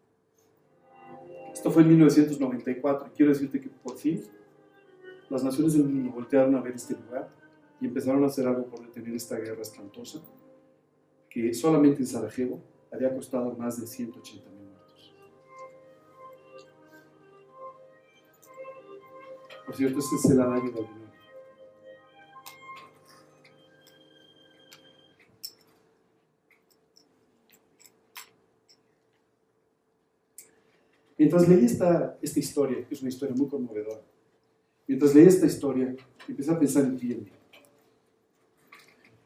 [1.54, 4.24] Esto fue en 1994 y quiero decirte que por fin
[5.30, 7.30] las naciones del mundo voltearon a ver este lugar
[7.80, 10.22] y empezaron a hacer algo por detener esta guerra espantosa
[11.30, 12.62] que solamente en Sarajevo
[12.92, 15.14] había costado más de 180 mil muertos.
[19.66, 21.01] Por cierto, este es el adagio del
[31.32, 34.02] Mientras leí esta, esta historia, que es una historia muy conmovedora,
[34.86, 35.96] mientras leí esta historia,
[36.28, 37.18] empecé a pensar en ti.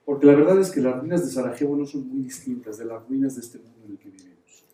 [0.06, 3.04] Porque la verdad es que las ruinas de Sarajevo no son muy distintas de las
[3.08, 4.66] ruinas de este mundo en el que vivimos.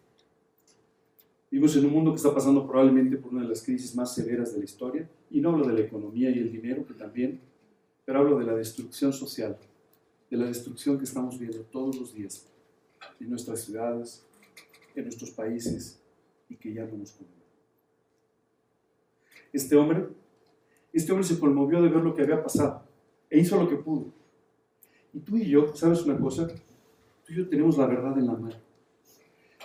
[1.49, 4.51] Vivimos en un mundo que está pasando probablemente por una de las crisis más severas
[4.51, 7.39] de la historia, y no hablo de la economía y el dinero, que también,
[8.03, 9.57] pero hablo de la destrucción social,
[10.29, 12.45] de la destrucción que estamos viendo todos los días
[13.21, 14.21] en nuestras ciudades,
[14.95, 16.00] en nuestros países,
[16.51, 17.41] y que ya nos conmueve.
[19.53, 20.07] Este hombre,
[20.93, 22.83] este hombre se conmovió de ver lo que había pasado,
[23.29, 24.21] e hizo lo que pudo
[25.13, 26.47] y tú y yo, ¿sabes una cosa?
[26.47, 28.55] Tú y yo tenemos la verdad en la mano.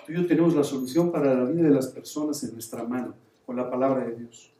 [0.04, 3.14] Tú y yo tenemos la solución para la vida de las personas en nuestra mano,
[3.44, 4.52] con la palabra de Dios.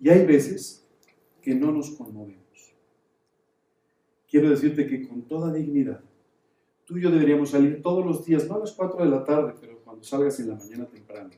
[0.00, 0.86] Y hay veces
[1.40, 2.42] que no nos conmovemos.
[4.28, 6.00] Quiero decirte que con toda dignidad,
[6.86, 9.54] tú y yo deberíamos salir todos los días, no a las 4 de la tarde,
[9.60, 11.28] pero cuando salgas en la mañana temprano,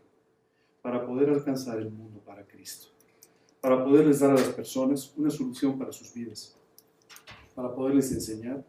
[0.81, 2.87] para poder alcanzar el mundo para Cristo,
[3.61, 6.57] para poderles dar a las personas una solución para sus vidas
[7.53, 8.65] para poderles enseñar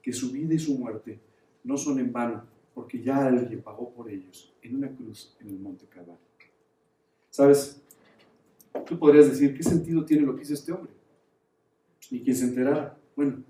[0.00, 1.18] que su vida y su muerte
[1.64, 5.58] no son en vano porque ya alguien pagó por ellos en una cruz en el
[5.58, 6.20] Monte Calvario.
[7.28, 7.82] ¿Sabes?
[8.86, 10.92] Tú podrías decir, ¿qué sentido tiene lo que hizo este hombre?
[12.12, 12.96] Ni quien se enterara.
[13.16, 13.42] Bueno,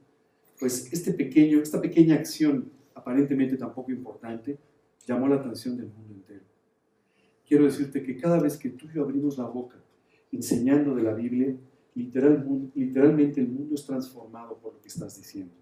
[0.59, 4.59] pues este pequeño, esta pequeña acción, aparentemente tan poco importante,
[5.09, 6.44] llamó la atención del mundo entero.
[7.47, 9.77] Quiero decirte que cada vez que tú y yo abrimos la boca
[10.31, 11.57] enseñando de la Biblia,
[11.94, 12.44] literal,
[12.75, 15.55] literalmente el mundo es transformado por lo que estás diciendo.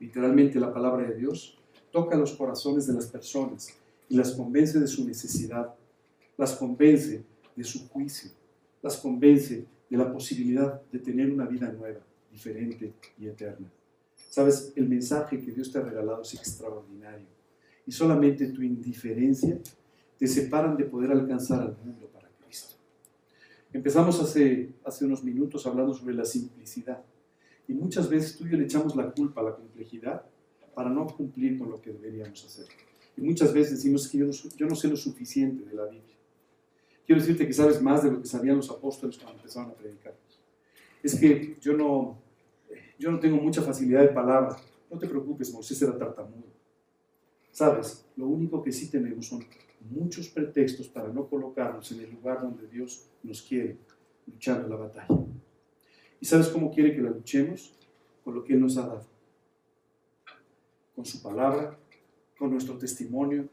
[0.00, 1.56] Literalmente la palabra de Dios
[1.92, 3.72] toca los corazones de las personas
[4.08, 5.72] y las convence de su necesidad,
[6.36, 7.22] las convence
[7.54, 8.32] de su juicio,
[8.82, 12.00] las convence de la posibilidad de tener una vida nueva,
[12.32, 13.70] diferente y eterna.
[14.28, 17.39] Sabes, el mensaje que Dios te ha regalado es extraordinario
[17.90, 19.58] y solamente tu indiferencia
[20.16, 22.76] te separan de poder alcanzar al mundo para Cristo.
[23.72, 27.02] Empezamos hace, hace unos minutos hablando sobre la simplicidad
[27.66, 30.22] y muchas veces tú y yo le echamos la culpa a la complejidad
[30.72, 32.66] para no cumplir con lo que deberíamos hacer.
[33.16, 34.26] Y muchas veces decimos que yo
[34.68, 36.14] no, sé lo suficiente de la Biblia.
[37.04, 40.14] Quiero decirte que sabes más de lo que sabían los apóstoles cuando empezaron a predicar.
[41.02, 42.18] Es que yo no,
[43.00, 44.56] yo no tengo mucha facilidad de palabra.
[44.88, 46.59] No te preocupes, Moisés era tartamudo.
[47.60, 49.44] Sabes, lo único que sí tenemos son
[49.90, 53.76] muchos pretextos para no colocarnos en el lugar donde Dios nos quiere,
[54.26, 55.26] luchando la batalla.
[56.18, 57.74] ¿Y sabes cómo quiere que la luchemos?
[58.24, 59.04] Con lo que Él nos ha dado.
[60.96, 61.78] Con su palabra,
[62.38, 63.46] con nuestro testimonio,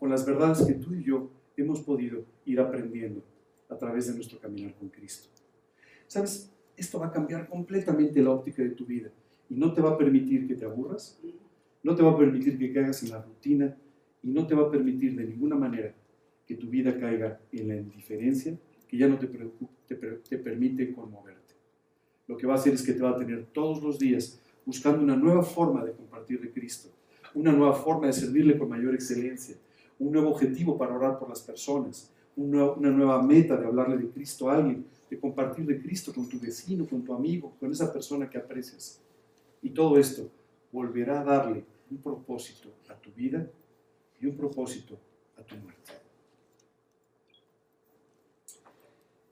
[0.00, 3.22] con las verdades que tú y yo hemos podido ir aprendiendo
[3.68, 5.28] a través de nuestro caminar con Cristo.
[6.08, 6.50] ¿Sabes?
[6.76, 9.12] Esto va a cambiar completamente la óptica de tu vida
[9.48, 11.16] y no te va a permitir que te aburras,
[11.82, 13.76] no te va a permitir que caigas en la rutina
[14.22, 15.94] y no te va a permitir de ninguna manera
[16.46, 18.56] que tu vida caiga en la indiferencia
[18.88, 21.54] que ya no te, te, te permite conmoverte.
[22.28, 25.02] Lo que va a hacer es que te va a tener todos los días buscando
[25.02, 26.88] una nueva forma de compartir de Cristo,
[27.34, 29.56] una nueva forma de servirle con mayor excelencia,
[29.98, 34.48] un nuevo objetivo para orar por las personas, una nueva meta de hablarle de Cristo
[34.48, 38.30] a alguien, de compartir de Cristo con tu vecino, con tu amigo, con esa persona
[38.30, 39.00] que aprecias.
[39.60, 40.30] Y todo esto
[40.72, 43.46] volverá a darle un propósito a tu vida
[44.20, 44.98] y un propósito
[45.36, 45.92] a tu muerte.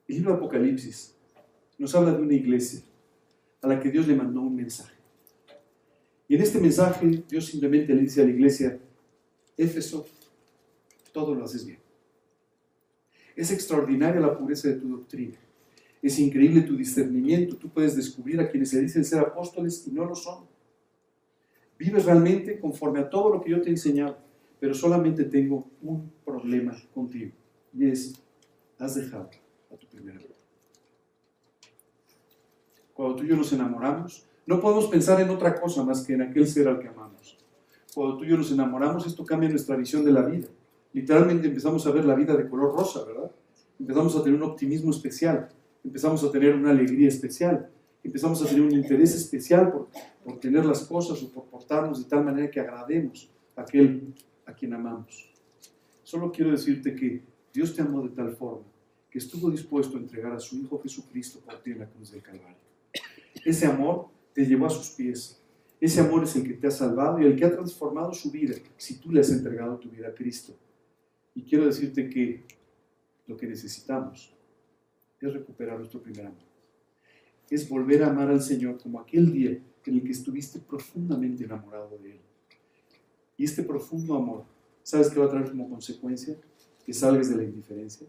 [0.07, 1.15] El libro de Apocalipsis
[1.79, 2.83] nos habla de una iglesia
[3.63, 4.95] a la que Dios le mandó un mensaje.
[6.29, 8.79] Y en este mensaje Dios simplemente le dice a la iglesia,
[9.57, 10.07] Éfeso,
[11.13, 11.79] todo lo haces bien.
[13.37, 15.37] Es extraordinaria la pureza de tu doctrina.
[16.03, 17.57] Es increíble tu discernimiento.
[17.57, 20.50] Tú puedes descubrir a quienes se dicen ser apóstoles y no lo son.
[21.81, 24.17] Vives realmente conforme a todo lo que yo te he enseñado,
[24.61, 27.33] pero solamente tengo un problema contigo.
[27.77, 28.23] Y es,
[28.79, 29.31] has dejado
[29.73, 30.39] a tu primera vez.
[32.95, 36.23] Cuando tú y yo nos enamoramos, no podemos pensar en otra cosa más que en
[36.23, 37.37] aquel ser al que amamos.
[37.95, 40.47] Cuando tú y yo nos enamoramos, esto cambia nuestra visión de la vida
[40.93, 43.31] literalmente empezamos a ver la vida de color rosa, ¿verdad?
[43.79, 45.49] Empezamos a tener un optimismo especial,
[45.85, 47.71] empezamos a tener una alegría especial,
[48.03, 49.89] empezamos a tener un interés especial por,
[50.25, 54.15] por tener las cosas o por portarnos de tal manera que agrademos a aquel
[54.47, 55.31] a quien amamos.
[56.03, 58.65] Solo quiero decirte que Dios te amó de tal forma
[59.11, 62.23] que estuvo dispuesto a entregar a su Hijo Jesucristo por ti en la cruz del
[62.23, 62.57] Calvario.
[63.45, 65.43] Ese amor te llevó a sus pies.
[65.81, 68.55] Ese amor es el que te ha salvado y el que ha transformado su vida
[68.77, 70.55] si tú le has entregado tu vida a Cristo.
[71.35, 72.45] Y quiero decirte que
[73.27, 74.33] lo que necesitamos
[75.21, 76.50] es recuperar nuestro primer amor.
[77.51, 81.99] Es volver a amar al Señor como aquel día en el que estuviste profundamente enamorado
[81.99, 82.21] de Él.
[83.37, 84.45] Y este profundo amor,
[84.83, 86.39] ¿sabes qué va a traer como consecuencia?
[86.85, 88.07] Que salgas de la indiferencia,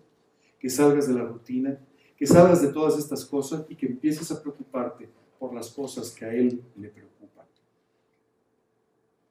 [0.59, 1.79] que salgas de la rutina,
[2.17, 6.25] que salgas de todas estas cosas y que empieces a preocuparte por las cosas que
[6.25, 7.45] a Él le preocupan.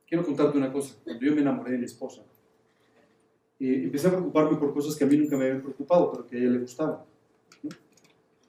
[0.08, 0.96] Quiero contarte una cosa.
[1.04, 2.22] Cuando yo me enamoré de mi esposa,
[3.60, 6.36] eh, empecé a preocuparme por cosas que a mí nunca me habían preocupado, pero que
[6.36, 7.09] a ella le gustaban.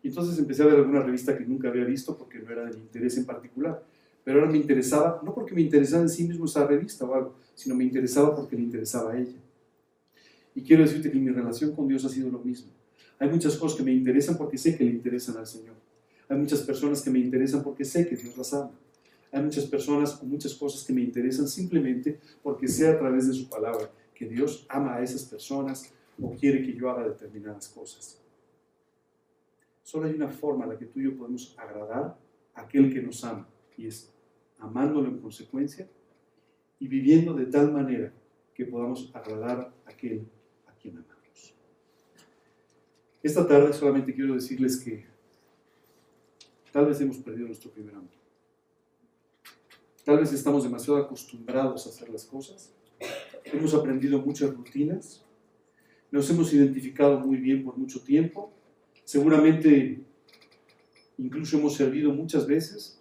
[0.04, 2.76] Y entonces empecé a ver alguna revista que nunca había visto porque no era de
[2.76, 3.84] mi interés en particular.
[4.24, 7.36] Pero ahora me interesaba, no porque me interesaba en sí mismo esa revista o algo,
[7.56, 9.38] sino me interesaba porque le interesaba a ella.
[10.54, 12.72] Y quiero decirte que mi relación con Dios ha sido lo mismo.
[13.20, 15.76] Hay muchas cosas que me interesan porque sé que le interesan al Señor.
[16.28, 18.72] Hay muchas personas que me interesan porque sé que Dios las ama.
[19.32, 23.34] Hay muchas personas o muchas cosas que me interesan simplemente porque sé a través de
[23.34, 25.92] su palabra que Dios ama a esas personas
[26.22, 28.21] o quiere que yo haga determinadas cosas.
[29.92, 32.18] Solo hay una forma en la que tú y yo podemos agradar
[32.54, 34.10] a aquel que nos ama, y es
[34.58, 35.86] amándolo en consecuencia
[36.80, 38.14] y viviendo de tal manera
[38.54, 40.26] que podamos agradar a aquel
[40.66, 41.54] a quien amamos.
[43.22, 45.04] Esta tarde solamente quiero decirles que
[46.72, 48.16] tal vez hemos perdido nuestro primer amor.
[50.06, 52.74] Tal vez estamos demasiado acostumbrados a hacer las cosas
[53.44, 55.26] hemos aprendido muchas rutinas,
[56.12, 58.54] nos hemos identificado muy bien por mucho tiempo,
[59.04, 60.04] seguramente
[61.18, 63.00] incluso hemos servido muchas veces,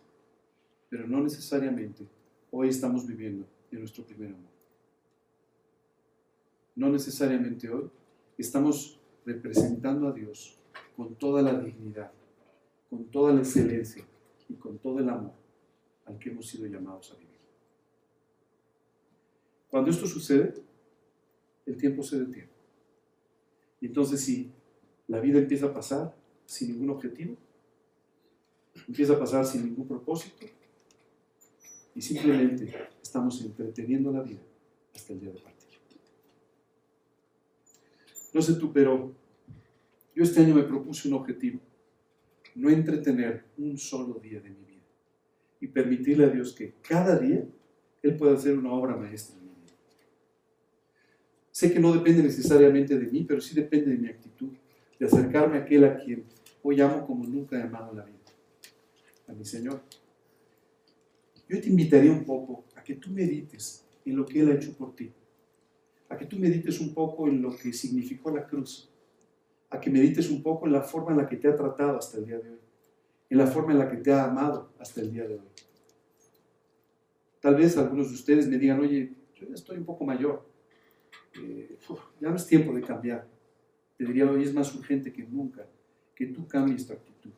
[0.89, 2.07] pero no necesariamente
[2.51, 4.51] hoy estamos viviendo en nuestro primer amor.
[6.77, 7.91] No necesariamente hoy
[8.37, 10.59] estamos representando a Dios
[10.97, 12.11] con toda la dignidad,
[12.89, 14.05] con toda la excelencia
[14.49, 15.33] y con todo el amor
[16.07, 17.31] al que hemos sido llamados a vivir.
[19.71, 20.55] Cuando esto sucede,
[21.67, 22.51] el tiempo se detiene.
[23.81, 24.51] Entonces si
[25.11, 26.15] la vida empieza a pasar
[26.47, 27.37] sin ningún objetivo,
[28.87, 30.47] empieza a pasar sin ningún propósito,
[31.97, 34.41] y simplemente estamos entreteniendo la vida
[34.95, 35.69] hasta el día de partir.
[38.33, 39.13] No sé tú, pero
[40.15, 41.59] yo este año me propuse un objetivo,
[42.55, 44.87] no entretener un solo día de mi vida
[45.61, 47.45] y permitirle a Dios que cada día
[48.01, 49.75] Él pueda hacer una obra maestra en mi vida.
[51.51, 54.51] Sé que no depende necesariamente de mí, pero sí depende de mi actitud,
[55.01, 56.25] de acercarme a aquel a quien
[56.63, 58.19] hoy amo como nunca he amado la vida,
[59.27, 59.81] a mi Señor.
[61.49, 64.77] Yo te invitaría un poco a que tú medites en lo que Él ha hecho
[64.77, 65.11] por ti,
[66.11, 68.91] a que tú medites un poco en lo que significó la cruz,
[69.71, 72.19] a que medites un poco en la forma en la que te ha tratado hasta
[72.19, 72.61] el día de hoy,
[73.31, 75.49] en la forma en la que te ha amado hasta el día de hoy.
[77.41, 80.47] Tal vez algunos de ustedes me digan, oye, yo ya estoy un poco mayor,
[81.41, 81.79] eh,
[82.21, 83.40] ya no es tiempo de cambiar.
[84.01, 85.67] Te diría, hoy es más urgente que nunca
[86.15, 87.33] que tú cambies tu actitud.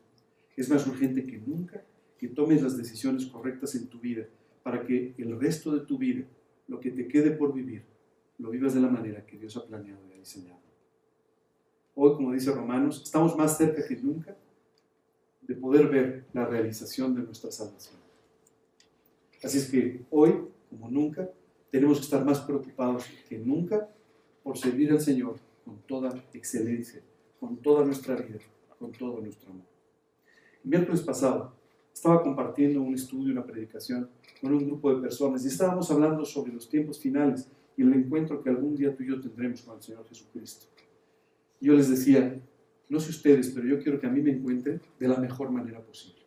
[0.57, 1.83] Es más urgente que nunca
[2.17, 4.29] que tomes las decisiones correctas en tu vida
[4.63, 6.25] para que el resto de tu vida,
[6.69, 7.83] lo que te quede por vivir,
[8.39, 10.61] lo vivas de la manera que Dios ha planeado y ha diseñado.
[11.97, 14.37] Hoy, como dice Romanos, estamos más cerca que nunca
[15.41, 17.99] de poder ver la realización de nuestra salvación.
[19.43, 20.33] Así es que hoy,
[20.71, 21.29] como nunca,
[21.73, 23.89] tenemos que estar más preocupados que nunca
[24.45, 27.03] por servir al Señor con toda excelencia,
[27.39, 28.39] con toda nuestra vida,
[28.79, 29.67] con todo nuestro amor.
[30.65, 31.55] El miércoles pasado
[31.93, 34.09] estaba compartiendo un estudio, una predicación
[34.41, 38.43] con un grupo de personas y estábamos hablando sobre los tiempos finales y el encuentro
[38.43, 40.67] que algún día tú y yo tendremos con el Señor Jesucristo.
[41.61, 42.41] Yo les decía,
[42.89, 45.81] no sé ustedes, pero yo quiero que a mí me encuentren de la mejor manera
[45.81, 46.21] posible.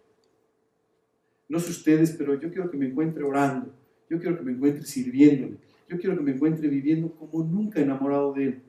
[1.47, 3.71] No sé ustedes, pero yo quiero que me encuentre orando,
[4.09, 5.57] yo quiero que me encuentre sirviéndole,
[5.88, 8.61] yo quiero que me encuentre viviendo como nunca enamorado de Él.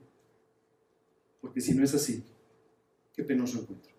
[1.46, 2.24] Porque si no es así,
[3.14, 3.92] qué penoso encuentro.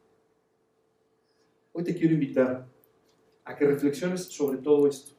[1.71, 2.67] Hoy te quiero invitar
[3.45, 5.13] a que reflexiones sobre todo esto.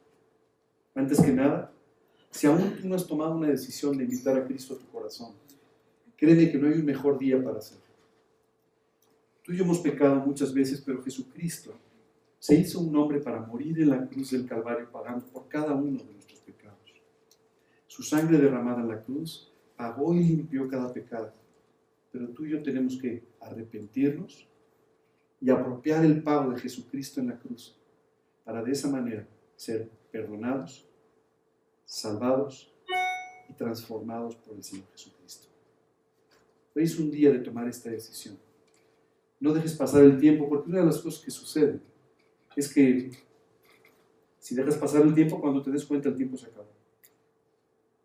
[0.95, 1.72] Antes que nada,
[2.31, 5.33] si aún tú no has tomado una decisión de invitar a Cristo a tu corazón,
[6.18, 7.85] créeme que no hay un mejor día para hacerlo.
[9.43, 11.72] Tú y yo hemos pecado muchas veces, pero Jesucristo
[12.39, 15.97] se hizo un hombre para morir en la cruz del Calvario pagando por cada uno
[15.97, 16.93] de nuestros pecados.
[17.87, 21.33] Su sangre derramada en la cruz pagó y limpió cada pecado.
[22.11, 24.46] Pero tú y yo tenemos que arrepentirnos
[25.40, 27.76] y apropiar el pago de Jesucristo en la cruz
[28.44, 30.86] para de esa manera ser perdonados,
[31.84, 32.72] salvados
[33.48, 35.48] y transformados por el Señor Jesucristo.
[36.74, 38.38] Hoy es un día de tomar esta decisión.
[39.40, 41.80] No dejes pasar el tiempo, porque una de las cosas que sucede
[42.56, 43.11] es que
[44.38, 46.66] si dejas pasar el tiempo, cuando te des cuenta el tiempo se acaba.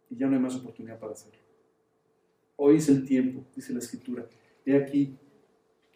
[0.09, 1.42] Y ya no hay más oportunidad para hacerlo.
[2.65, 4.25] Hoy es el tiempo, dice la Escritura.
[4.65, 5.17] He aquí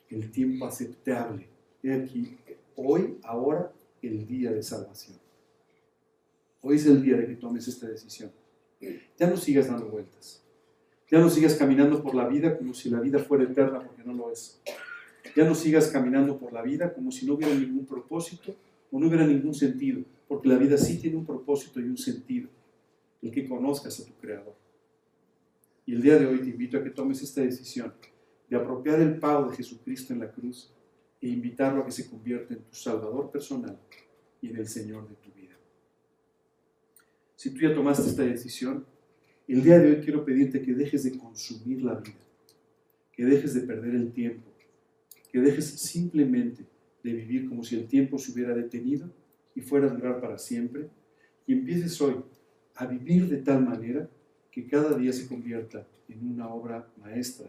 [0.09, 1.47] el tiempo aceptable.
[1.82, 2.36] He aquí,
[2.76, 5.15] hoy, ahora, el día de salvación.
[6.61, 8.34] Hoy es el día de que tomes esta decisión.
[9.18, 10.43] Ya no sigas dando vueltas.
[11.09, 14.11] Ya no sigas caminando por la vida como si la vida fuera eterna, porque no
[14.11, 14.59] lo es.
[15.38, 18.53] Ya no sigas caminando por la vida como si no hubiera ningún propósito
[18.91, 22.49] o no hubiera ningún sentido, porque la vida sí tiene un propósito y un sentido,
[23.22, 24.66] el que conozcas a tu Creador.
[25.88, 27.93] Y el día de hoy te invito a que tomes esta decisión
[28.49, 30.69] de apropiar el pago de Jesucristo en la cruz
[31.21, 33.79] e invitarlo a que se convierta en tu Salvador personal
[34.41, 35.55] y en el Señor de tu vida.
[37.38, 38.85] Si tú ya tomaste esta decisión,
[39.47, 42.19] el día de hoy quiero pedirte que dejes de consumir la vida,
[43.13, 44.51] que dejes de perder el tiempo,
[45.31, 46.65] que dejes simplemente
[47.01, 49.09] de vivir como si el tiempo se hubiera detenido
[49.55, 50.89] y fuera a durar para siempre,
[51.45, 52.15] y empieces hoy
[52.75, 54.09] a vivir de tal manera
[54.57, 57.47] que cada día se convierta en una obra maestra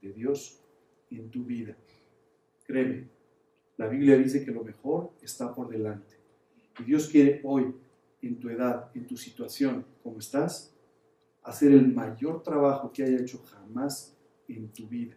[0.00, 0.58] de Dios
[1.10, 1.76] en tu vida.
[2.64, 3.08] Créeme,
[3.76, 6.14] la Biblia dice que lo mejor está por delante.
[6.80, 7.74] Y Dios quiere hoy,
[8.22, 10.74] en tu edad, en tu situación, como estás,
[11.42, 14.16] hacer el mayor trabajo que haya hecho jamás
[14.48, 15.14] en tu vida.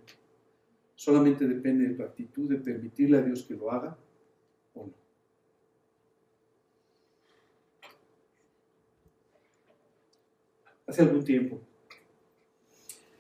[0.94, 3.98] Solamente depende de tu actitud de permitirle a Dios que lo haga
[4.74, 4.94] o no.
[10.90, 11.62] Hace algún tiempo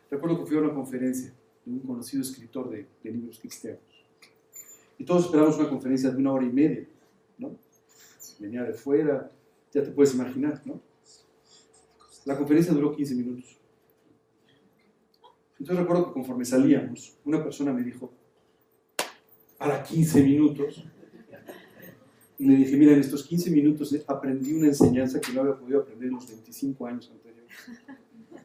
[0.09, 1.31] Recuerdo que fui a una conferencia
[1.65, 3.81] de un conocido escritor de, libros cristianos.
[4.97, 6.87] Y todos esperamos una conferencia de una hora y media,
[7.37, 7.55] ¿no?
[8.39, 9.31] Venía de fuera,
[9.71, 10.81] ya te puedes imaginar, ¿no?
[12.25, 13.55] La conferencia duró 15 minutos.
[15.59, 18.11] Entonces recuerdo que conforme salíamos, una persona me dijo,
[19.57, 20.83] para 15 minutos,
[22.39, 25.81] y le dije, mira, en estos 15 minutos aprendí una enseñanza que no había podido
[25.81, 27.28] aprender en los 25 años anteriores.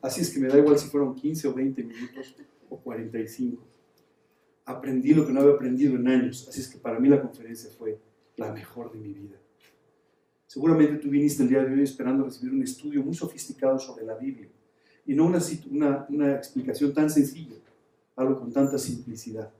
[0.02, 2.34] Así es que me da igual si fueron 15 o 20 minutos
[2.68, 3.62] o 45.
[4.66, 6.46] Aprendí lo que no había aprendido en años.
[6.48, 7.98] Así es que para mí la conferencia fue
[8.36, 9.36] la mejor de mi vida.
[10.46, 14.14] Seguramente tú viniste el día de hoy esperando recibir un estudio muy sofisticado sobre la
[14.14, 14.48] Biblia
[15.06, 17.56] y no una, una, explicación tan sencilla,
[18.16, 19.50] algo con tanta simplicidad.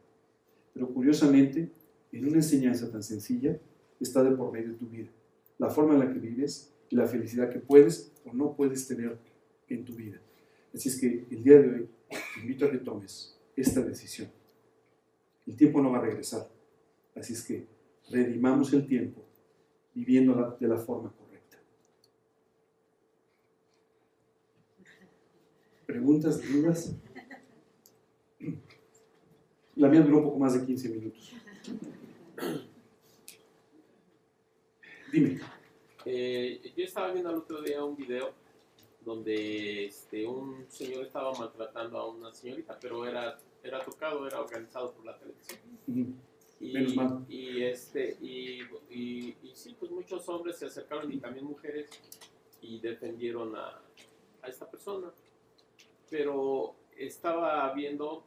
[0.72, 1.70] Pero curiosamente,
[2.12, 3.59] en una enseñanza tan sencilla,
[4.01, 5.09] está de por medio tu vida.
[5.59, 9.18] La forma en la que vives y la felicidad que puedes o no puedes tener
[9.68, 10.20] en tu vida.
[10.74, 14.28] Así es que el día de hoy te invito a que tomes esta decisión.
[15.46, 16.48] El tiempo no va a regresar.
[17.14, 17.66] Así es que
[18.10, 19.22] redimamos el tiempo
[19.94, 21.58] viviendo de la forma correcta.
[25.86, 26.94] ¿Preguntas, dudas?
[29.76, 31.32] La mía duró un poco más de 15 minutos.
[35.12, 35.40] Dime.
[36.04, 38.34] Eh, yo estaba viendo el otro día un video
[39.05, 44.92] donde este, un señor estaba maltratando a una señorita, pero era, era tocado, era organizado
[44.92, 45.61] por la televisión.
[46.61, 47.26] Y, Menos mal.
[47.28, 51.90] Y, este, y, y, y, sí, pues muchos hombres se acercaron y también mujeres
[52.62, 53.82] y defendieron a,
[54.42, 55.12] a esta persona.
[56.09, 58.24] Pero estaba viendo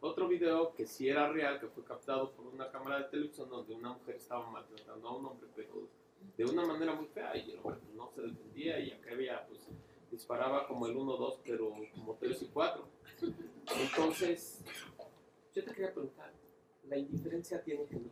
[0.00, 3.74] otro video que sí era real, que fue captado por una cámara de televisión donde
[3.74, 5.88] una mujer estaba maltratando a un hombre, pero
[6.36, 9.46] de una manera muy fea y el hombre pues, no se defendía y acá había,
[9.46, 9.68] pues,
[10.10, 12.88] disparaba como el 1-2, pero como 3 y 4.
[13.80, 14.60] Entonces,
[15.54, 16.32] yo te quería preguntar,
[16.88, 18.10] ¿la indiferencia tiene género?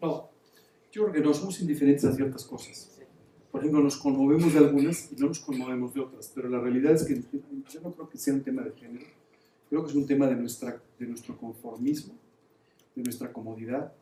[0.00, 0.30] No,
[0.92, 2.90] yo creo que no somos indiferentes a ciertas cosas.
[3.50, 6.92] Por ejemplo, nos conmovemos de algunas y no nos conmovemos de otras, pero la realidad
[6.92, 7.22] es que
[7.72, 9.06] yo no creo que sea un tema de género,
[9.70, 12.14] creo que es un tema de, nuestra, de nuestro conformismo,
[12.96, 13.92] de nuestra comodidad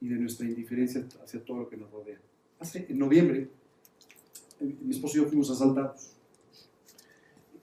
[0.00, 2.18] y de nuestra indiferencia hacia todo lo que nos rodea.
[2.60, 3.48] Hace, en noviembre,
[4.60, 6.13] mi esposo y yo fuimos asaltados.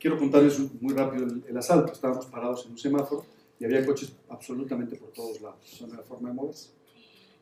[0.01, 1.93] Quiero contarles muy rápido el, el, asalto.
[1.93, 3.23] Estábamos parados en un semáforo
[3.59, 5.59] y había coches absolutamente por todos lados.
[5.71, 6.71] Esa no era forma de moverse.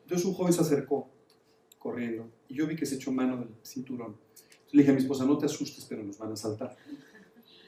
[0.02, 1.08] Entonces un joven se acercó
[1.78, 4.14] corriendo y yo vi que se echó mano del cinturón.
[4.42, 6.76] Entonces le dije a mi esposa, no te asustes, pero nos van a asaltar.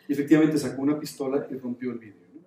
[0.07, 2.27] Y efectivamente sacó una pistola y rompió el vidrio.
[2.35, 2.41] ¿no?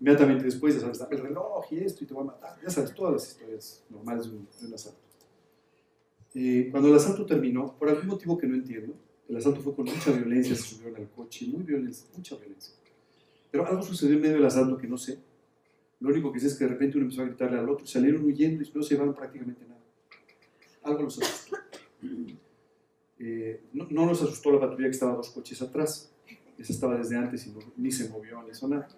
[0.00, 2.58] Inmediatamente después, ya sabes, el reloj y esto y te voy a matar.
[2.60, 4.98] Ya sabes, todas las historias normales de un, de un asalto.
[6.34, 8.94] Eh, cuando el asalto terminó, por algún motivo que no entiendo,
[9.28, 12.74] el asalto fue con mucha violencia, se subieron al coche, muy violencia, mucha violencia.
[13.50, 15.18] Pero algo sucedió en medio del asalto que no sé.
[16.00, 18.24] Lo único que sé es que de repente uno empezó a gritarle al otro, salieron
[18.24, 19.80] huyendo y no se llevaron prácticamente nada.
[20.82, 21.56] Algo los asustó.
[23.18, 26.12] Eh, no, no, nos asustó la patrulla que estaba dos coches atrás.
[26.58, 28.88] Esa estaba desde antes y no, ni se movió ni hizo nada.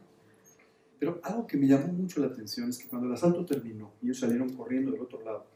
[0.99, 4.07] Pero algo que me llamó mucho la atención es que cuando el asalto terminó y
[4.07, 5.47] ellos salieron corriendo del otro lado,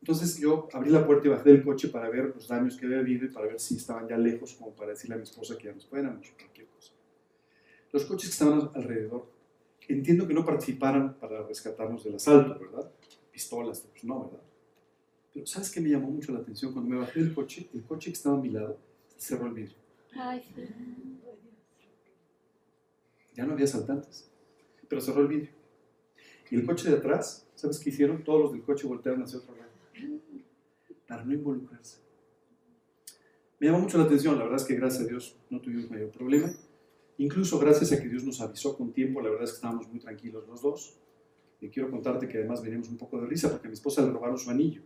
[0.00, 3.00] entonces yo abrí la puerta y bajé del coche para ver los daños que había
[3.00, 5.64] habido y para ver si estaban ya lejos, como para decirle a mi esposa que
[5.64, 6.92] ya nos fuéramos o cualquier cosa.
[7.92, 9.30] Los coches que estaban alrededor,
[9.88, 12.90] entiendo que no participaran para rescatarnos del asalto, ¿verdad?
[13.30, 14.42] Pistolas, pues no, ¿verdad?
[15.34, 16.72] Pero ¿sabes qué me llamó mucho la atención?
[16.72, 18.78] Cuando me bajé del coche, el coche que estaba a mi lado
[19.18, 19.76] cerró el vidrio.
[20.14, 20.66] Ay, sí.
[23.34, 24.30] Ya no había asaltantes,
[24.88, 25.50] pero cerró el vidrio.
[26.50, 28.24] Y el coche de atrás, ¿sabes qué hicieron?
[28.24, 29.69] Todos los del coche voltearon hacia otro lado
[31.06, 31.98] para no involucrarse.
[33.58, 36.10] Me llamó mucho la atención, la verdad es que gracias a Dios no tuvimos mayor
[36.10, 36.50] problema.
[37.18, 39.98] Incluso gracias a que Dios nos avisó con tiempo, la verdad es que estábamos muy
[39.98, 40.96] tranquilos los dos.
[41.60, 44.38] Y quiero contarte que además veníamos un poco de risa porque mi esposa le robaron
[44.38, 44.82] su anillo.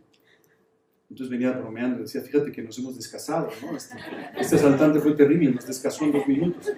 [1.09, 3.47] Entonces venía bromeando, decía, fíjate que nos hemos descasado.
[3.77, 3.95] Este,
[4.37, 6.73] este asaltante fue terrible, nos descasó en dos minutos.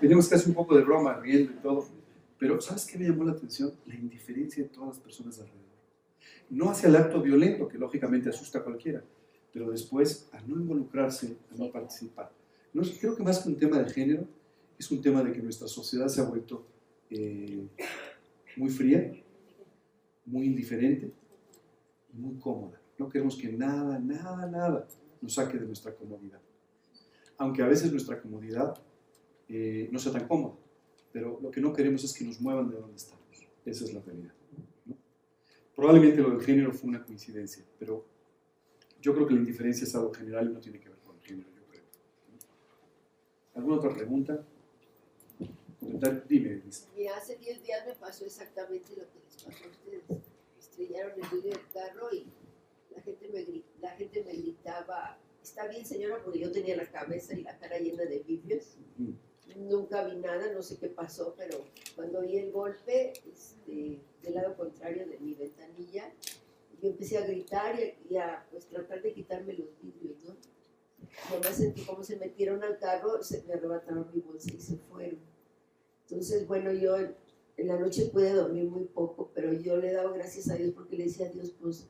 [0.00, 1.86] Veníamos casi un poco de broma, riendo y todo.
[2.38, 3.72] Pero ¿sabes qué me llamó la atención?
[3.86, 5.69] La indiferencia de todas las personas alrededor
[6.50, 9.02] no hacia el acto violento, que lógicamente asusta a cualquiera,
[9.52, 12.30] pero después a no involucrarse, a no participar.
[12.72, 14.24] No, creo que más que un tema de género,
[14.78, 16.64] es un tema de que nuestra sociedad se ha vuelto
[17.10, 17.66] eh,
[18.56, 19.12] muy fría,
[20.26, 21.12] muy indiferente
[22.14, 22.80] y muy cómoda.
[22.98, 24.88] No queremos que nada, nada, nada
[25.20, 26.40] nos saque de nuestra comodidad.
[27.38, 28.74] Aunque a veces nuestra comodidad
[29.48, 30.54] eh, no sea tan cómoda,
[31.12, 33.20] pero lo que no queremos es que nos muevan de donde estamos.
[33.64, 34.32] Esa es la realidad.
[35.74, 38.04] Probablemente lo del género fue una coincidencia, pero
[39.00, 41.22] yo creo que la indiferencia es algo general y no tiene que ver con el
[41.22, 41.84] género, yo creo.
[43.54, 44.44] ¿Alguna otra pregunta?
[46.28, 46.62] Dime.
[46.96, 50.02] Mira, hace 10 días me pasó exactamente lo que les pasó a ustedes.
[50.58, 52.26] Estrellaron el vidrio del carro y
[52.94, 57.34] la gente me, la gente me gritaba, está bien señora, porque yo tenía la cabeza
[57.34, 58.76] y la cara llena de vidrios.
[58.98, 59.12] Mm.
[59.56, 61.58] Nunca vi nada, no sé qué pasó, pero
[61.96, 66.12] cuando oí el golpe este, del lado contrario de mi ventanilla,
[66.80, 70.36] yo empecé a gritar y, y a pues, tratar de quitarme los vidrios, ¿no?
[71.30, 75.18] Nomás sentí cómo se metieron al carro, se me arrebataron mi bolsa y se fueron.
[76.08, 77.16] Entonces, bueno, yo en,
[77.66, 81.04] la noche pude dormir muy poco, pero yo le daba gracias a Dios porque le
[81.04, 81.88] decía a Dios, pues,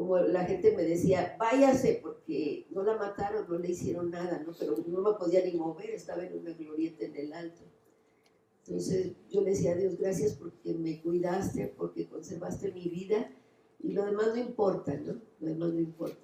[0.00, 4.54] como la gente me decía, váyase porque no la mataron, no le hicieron nada, ¿no?
[4.58, 7.60] Pero no me podía ni mover, estaba en una glorieta en el alto.
[8.64, 13.30] Entonces yo le decía a Dios, gracias porque me cuidaste, porque conservaste mi vida
[13.78, 15.20] y lo demás no importa, ¿no?
[15.38, 16.16] Lo demás no importa.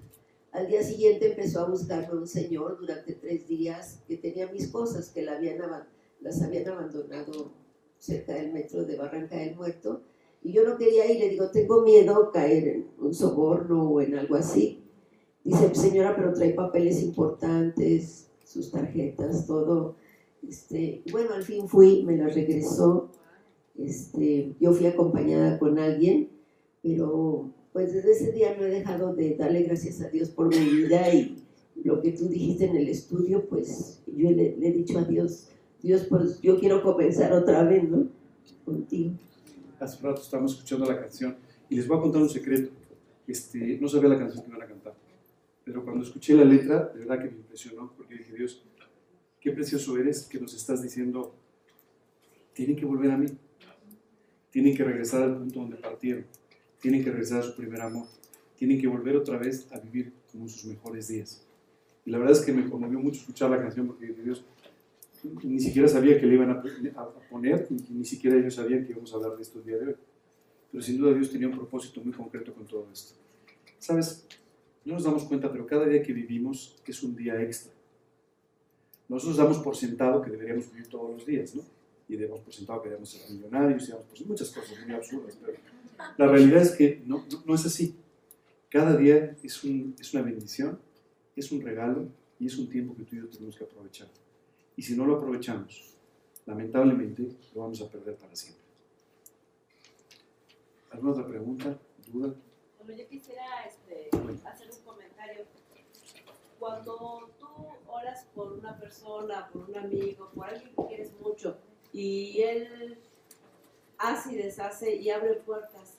[0.52, 5.10] Al día siguiente empezó a buscarme un señor durante tres días que tenía mis cosas,
[5.10, 5.60] que la habían,
[6.22, 7.52] las habían abandonado
[7.98, 10.00] cerca del metro de Barranca del Muerto.
[10.47, 14.14] Y yo no quería ir, le digo, tengo miedo caer en un soborno o en
[14.14, 14.80] algo así.
[15.42, 19.97] Dice, señora, pero trae papeles importantes, sus tarjetas, todo.
[20.49, 23.11] Este, bueno, al fin fui, me las regresó.
[23.76, 26.28] Este, yo fui acompañada con alguien,
[26.80, 30.64] pero pues desde ese día no he dejado de darle gracias a Dios por mi
[30.64, 31.42] vida y
[31.82, 35.49] lo que tú dijiste en el estudio, pues yo le, le he dicho a Dios,
[35.82, 38.07] Dios, pues yo quiero comenzar otra vez, ¿no?
[38.64, 39.14] Contigo.
[39.78, 41.36] Hace rato estábamos escuchando la canción
[41.68, 42.70] y les voy a contar un secreto.
[43.26, 44.94] Este, no sabía la canción que iban a cantar,
[45.64, 48.62] pero cuando escuché la letra, de verdad que me impresionó, porque dije, Dios,
[49.40, 51.34] qué precioso eres que nos estás diciendo,
[52.52, 53.26] tienen que volver a mí,
[54.50, 56.24] tienen que regresar al punto donde partieron,
[56.80, 58.06] tienen que regresar a su primer amor,
[58.56, 61.44] tienen que volver otra vez a vivir como sus mejores días.
[62.04, 64.44] Y la verdad es que me conmovió mucho escuchar la canción porque dije, Dios,
[65.42, 66.62] ni siquiera sabía que le iban a,
[67.30, 69.86] poner, y ni siquiera ellos sabían que íbamos a hablar de esto el día de
[69.88, 69.96] hoy.
[70.70, 73.14] Pero sin duda Dios tenía un propósito muy concreto con todo esto.
[73.78, 74.26] ¿Sabes?
[74.84, 77.72] No nos damos cuenta, pero cada día que vivimos es un día extra.
[79.08, 81.62] Nosotros damos por sentado que deberíamos vivir todos los días, ¿no?
[82.08, 85.38] Y damos por sentado que debemos ser millonarios y damos por muchas cosas muy absurdas,
[85.40, 85.58] pero
[86.16, 87.94] la realidad es que no, no, no es así.
[88.68, 90.78] Cada día es, un, es una bendición,
[91.34, 92.08] es un regalo
[92.38, 94.08] y es un tiempo que tú y yo tenemos que aprovechar.
[94.76, 95.94] Y si no lo aprovechamos,
[96.44, 98.62] lamentablemente lo vamos a perder para siempre.
[100.90, 101.78] ¿Alguna otra pregunta?
[102.06, 102.34] ¿Duda?
[102.78, 104.10] Bueno, yo quisiera este,
[104.44, 105.44] hacer un comentario.
[106.58, 107.46] Cuando tú
[107.86, 111.56] oras por una persona, por un amigo, por alguien que quieres mucho,
[111.92, 112.98] y él
[113.96, 115.94] hace y deshace y abre puertas,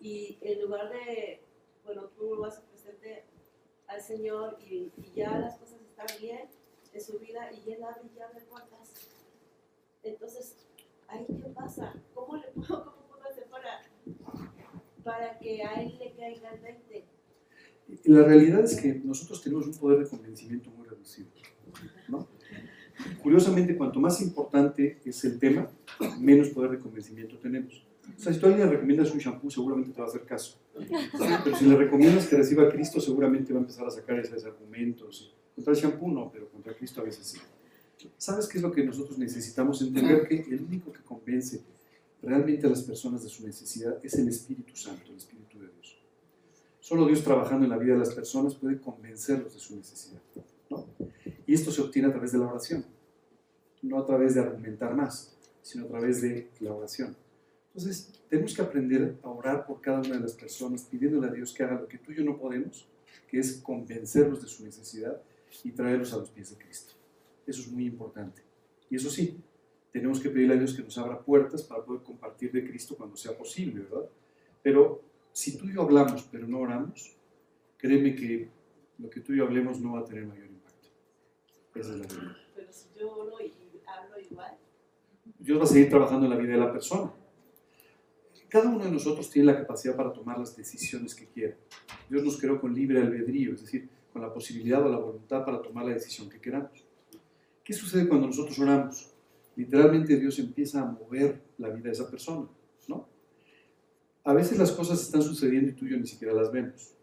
[0.00, 1.40] y en lugar de,
[1.84, 3.24] bueno, tú lo vas a presente
[3.86, 6.55] al Señor y, y ya las cosas están bien
[6.96, 8.92] en su vida y él abre y abre puertas.
[10.02, 10.56] Entonces,
[11.08, 11.94] ¿ahí qué pasa?
[12.14, 13.82] ¿Cómo le puedo, cómo puedo hacer para,
[15.04, 17.04] para que a él le caiga el 20?
[17.88, 21.28] Y La realidad es que nosotros tenemos un poder de convencimiento muy reducido.
[22.08, 22.26] ¿no?
[23.22, 25.70] Curiosamente, cuanto más importante es el tema,
[26.18, 27.86] menos poder de convencimiento tenemos.
[28.16, 30.24] O sea, si tú a alguien le recomiendas un shampoo, seguramente te va a hacer
[30.24, 30.58] caso.
[31.44, 34.44] Pero si le recomiendas que reciba a Cristo, seguramente va a empezar a sacar esos
[34.44, 35.35] argumentos.
[35.56, 37.38] Contra el shampoo no, pero contra Cristo a veces sí.
[38.18, 39.80] ¿Sabes qué es lo que nosotros necesitamos?
[39.80, 41.62] Entender que el único que convence
[42.22, 45.98] realmente a las personas de su necesidad es el Espíritu Santo, el Espíritu de Dios.
[46.78, 50.20] Solo Dios trabajando en la vida de las personas puede convencerlos de su necesidad.
[50.68, 50.84] ¿no?
[51.46, 52.84] Y esto se obtiene a través de la oración,
[53.80, 57.16] no a través de argumentar más, sino a través de la oración.
[57.68, 61.52] Entonces, tenemos que aprender a orar por cada una de las personas, pidiéndole a Dios
[61.52, 62.86] que haga lo que tú y yo no podemos,
[63.28, 65.20] que es convencerlos de su necesidad
[65.64, 66.94] y traerlos a los pies de Cristo.
[67.46, 68.42] Eso es muy importante.
[68.90, 69.38] Y eso sí,
[69.92, 73.16] tenemos que pedirle a Dios que nos abra puertas para poder compartir de Cristo cuando
[73.16, 74.08] sea posible, ¿verdad?
[74.62, 75.02] Pero
[75.32, 77.16] si tú y yo hablamos, pero no oramos,
[77.78, 78.48] créeme que
[78.98, 80.88] lo que tú y yo hablemos no va a tener mayor impacto.
[81.74, 82.36] Esa es la realidad.
[82.54, 83.52] Pero si yo oro y
[83.86, 84.58] hablo igual,
[85.38, 87.12] Dios va a seguir trabajando en la vida de la persona.
[88.48, 91.56] Cada uno de nosotros tiene la capacidad para tomar las decisiones que quiera.
[92.08, 93.88] Dios nos creó con libre albedrío, es decir,
[94.20, 96.84] la posibilidad o la voluntad para tomar la decisión que queramos.
[97.64, 99.10] ¿Qué sucede cuando nosotros oramos?
[99.56, 102.46] Literalmente Dios empieza a mover la vida de esa persona,
[102.88, 103.08] ¿no?
[104.24, 106.94] A veces las cosas están sucediendo y tú y yo ni siquiera las vemos.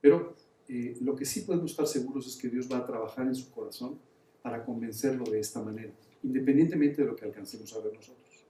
[0.00, 0.36] Pero
[0.68, 3.50] eh, lo que sí podemos estar seguros es que Dios va a trabajar en su
[3.50, 3.98] corazón
[4.42, 5.92] para convencerlo de esta manera,
[6.22, 8.44] independientemente de lo que alcancemos a ver nosotros.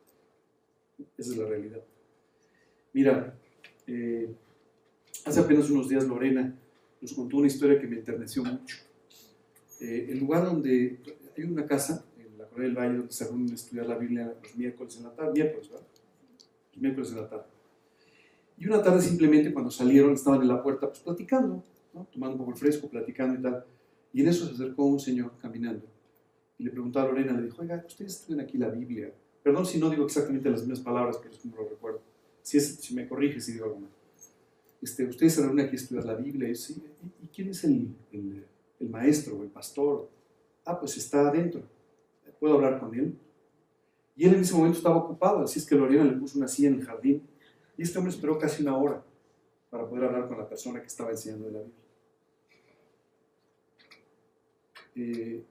[1.16, 1.80] Esa es la realidad.
[2.92, 3.36] Mira,
[3.86, 4.34] eh,
[5.24, 6.56] hace apenas unos días Lorena
[7.04, 8.78] nos contó una historia que me enterneció mucho.
[9.78, 10.98] Eh, el lugar donde
[11.36, 14.34] hay una casa en la Correa del Valle, donde se reúnen a estudiar la Biblia
[14.42, 15.86] los miércoles en la tarde, miércoles, ¿verdad?
[16.72, 17.44] Los miércoles en la tarde.
[18.56, 21.62] Y una tarde simplemente cuando salieron estaban en la puerta pues platicando,
[22.10, 23.66] tomando un poco el fresco, platicando y tal.
[24.14, 25.84] Y en eso se acercó un señor caminando
[26.58, 29.12] y le preguntó a Lorena, le dijo, oiga, ustedes estudian aquí la Biblia.
[29.42, 32.00] Perdón si no digo exactamente las mismas palabras, pero es como lo recuerdo.
[32.40, 33.90] Si, es, si me corrige si digo algo mal.
[34.84, 36.46] Este, ustedes se reúnen aquí a estudiar la Biblia.
[36.46, 36.84] Y, sí,
[37.22, 37.96] ¿y quién es el,
[38.80, 40.10] maestro o el pastor?
[40.62, 41.62] Ah, pues está adentro.
[42.38, 43.16] ¿Puedo hablar con él?
[44.14, 46.68] Y él en ese momento estaba ocupado, así es que Lorena le puso una silla
[46.68, 47.22] en el jardín.
[47.78, 49.02] Y este hombre esperó casi una hora
[49.70, 51.84] para poder hablar con la persona que estaba enseñando de la Biblia.
[54.96, 55.44] Eh,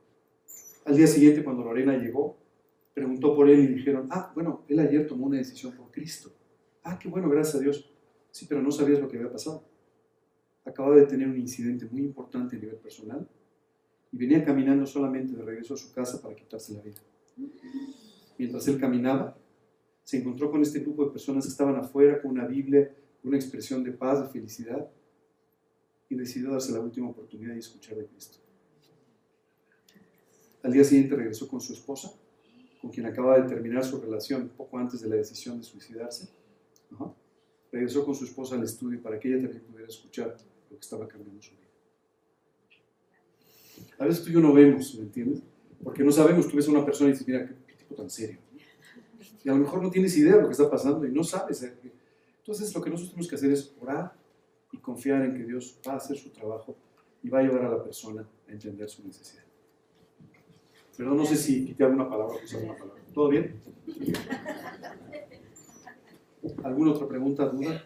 [0.85, 2.37] al día siguiente, cuando Lorena llegó,
[2.93, 6.31] preguntó por él y dijeron, ah, bueno, él ayer tomó una decisión por Cristo.
[6.83, 7.89] Ah, qué bueno, gracias a Dios.
[8.33, 9.63] Sí, pero no sabías lo que había pasado.
[10.65, 13.29] Acababa de tener un incidente muy importante a nivel personal
[14.11, 16.99] y venía caminando solamente de regreso a su casa para quitarse la vida.
[18.39, 19.37] Mientras él caminaba,
[20.03, 22.91] se encontró con este grupo de personas que estaban afuera con una Biblia,
[23.23, 24.89] una expresión de paz, de felicidad,
[26.09, 28.39] y decidió darse la última oportunidad de escuchar de Cristo.
[30.63, 32.11] Al día siguiente regresó con su esposa,
[32.81, 36.29] con quien acaba de terminar su relación poco antes de la decisión de suicidarse.
[37.73, 40.37] Regresó con su esposa al estudio para que ella también pudiera escuchar
[40.69, 41.63] lo que estaba cambiando su vida.
[43.97, 45.41] A veces tú y yo no vemos, ¿me entiendes?
[45.83, 48.37] Porque no sabemos, tú ves a una persona y dices, mira, qué, tipo tan serio.
[49.43, 51.67] Y a lo mejor no tienes idea de lo que está pasando y no sabes.
[52.37, 54.13] Entonces lo que nosotros tenemos que hacer es orar
[54.71, 56.75] y confiar en que Dios va a hacer su trabajo
[57.23, 59.43] y va a ayudar a la persona a entender su necesidad.
[60.95, 63.01] Pero no sé si quité alguna palabra o alguna palabra.
[63.15, 63.55] ¿Todo bien?
[66.63, 67.83] ¿Alguna otra pregunta, duda?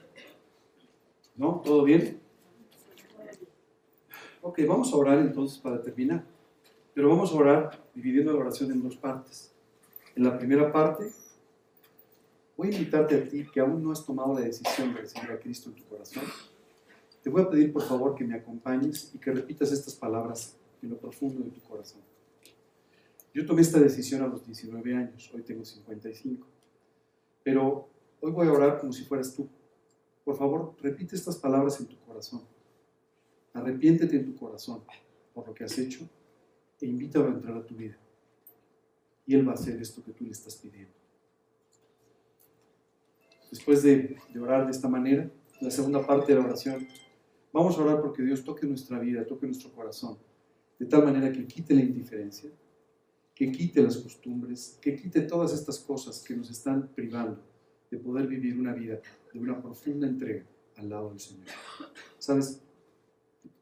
[1.35, 1.61] ¿No?
[1.63, 2.19] ¿Todo bien?
[4.41, 6.23] Ok, vamos a orar entonces para terminar.
[6.93, 9.53] Pero vamos a orar dividiendo la oración en dos partes.
[10.15, 11.11] En la primera parte,
[12.55, 15.39] voy a invitarte a ti que aún no has tomado la decisión de recibir a
[15.39, 16.23] Cristo en tu corazón.
[17.21, 20.89] Te voy a pedir por favor que me acompañes y que repitas estas palabras en
[20.89, 22.01] lo profundo de tu corazón.
[23.33, 26.47] Yo tomé esta decisión a los 19 años, hoy tengo 55.
[27.43, 27.87] Pero
[28.21, 29.47] hoy voy a orar como si fueras tú.
[30.23, 32.41] Por favor, repite estas palabras en tu corazón.
[33.53, 34.83] Arrepiéntete en tu corazón
[35.33, 36.07] por lo que has hecho
[36.81, 37.97] e invítalo a entrar a tu vida.
[39.25, 40.93] Y Él va a hacer esto que tú le estás pidiendo.
[43.49, 45.29] Después de, de orar de esta manera,
[45.61, 46.87] la segunda parte de la oración,
[47.53, 50.17] vamos a orar porque Dios toque nuestra vida, toque nuestro corazón,
[50.77, 52.51] de tal manera que quite la indiferencia,
[53.33, 57.46] que quite las costumbres, que quite todas estas cosas que nos están privando
[57.89, 58.99] de poder vivir una vida
[59.33, 60.43] de una profunda entrega
[60.75, 61.47] al lado del Señor.
[62.17, 62.61] ¿Sabes?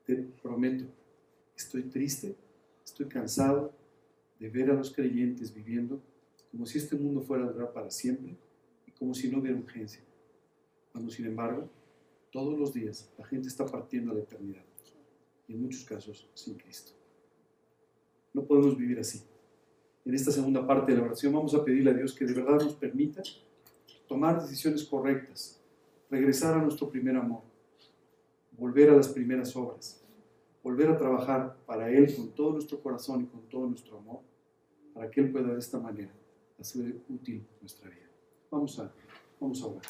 [0.05, 0.85] Te prometo,
[1.55, 2.35] estoy triste,
[2.83, 3.73] estoy cansado
[4.39, 6.01] de ver a los creyentes viviendo
[6.51, 8.35] como si este mundo fuera a durar para siempre
[8.85, 10.01] y como si no hubiera urgencia.
[10.91, 11.69] Cuando sin embargo,
[12.31, 14.63] todos los días la gente está partiendo a la eternidad
[15.47, 16.91] y en muchos casos sin Cristo.
[18.33, 19.21] No podemos vivir así
[20.05, 22.61] en esta segunda parte de la oración vamos a pedirle a Dios que de verdad
[22.61, 23.23] nos permita
[24.07, 25.59] tomar decisiones correctas,
[26.09, 27.41] regresar a nuestro primer amor,
[28.51, 30.03] volver a las primeras obras,
[30.63, 34.19] volver a trabajar para Él con todo nuestro corazón y con todo nuestro amor,
[34.93, 36.11] para que Él pueda de esta manera
[36.59, 38.07] hacer útil nuestra vida.
[38.49, 38.91] Vamos a,
[39.39, 39.81] vamos a orar.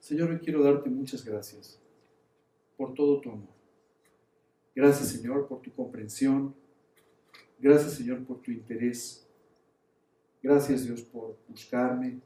[0.00, 1.78] Señor, hoy quiero darte muchas gracias
[2.76, 3.60] por todo tu amor.
[4.74, 6.54] Gracias, Señor, por tu comprensión,
[7.60, 9.26] Gracias Señor por tu interés.
[10.42, 12.18] Gracias Dios por buscarme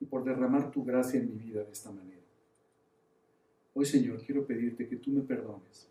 [0.00, 2.20] y por derramar tu gracia en mi vida de esta manera.
[3.74, 5.88] Hoy Señor quiero pedirte que tú me perdones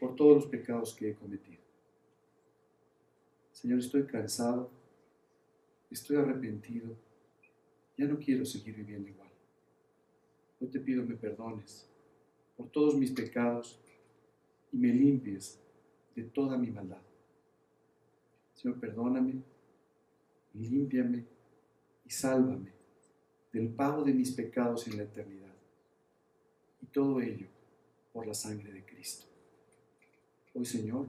[0.00, 1.62] por todos los pecados que he cometido.
[3.52, 4.70] Señor, estoy cansado,
[5.90, 6.96] estoy arrepentido,
[7.96, 9.30] ya no quiero seguir viviendo igual.
[10.60, 11.88] Hoy te pido me perdones
[12.56, 13.80] por todos mis pecados
[14.72, 15.60] y me limpies
[16.14, 17.02] de toda mi maldad.
[18.54, 19.42] Señor, perdóname,
[20.54, 21.24] límpiame
[22.04, 22.72] y sálvame
[23.52, 25.54] del pago de mis pecados en la eternidad.
[26.80, 27.46] Y todo ello
[28.12, 29.26] por la sangre de Cristo.
[30.54, 31.08] Hoy, Señor,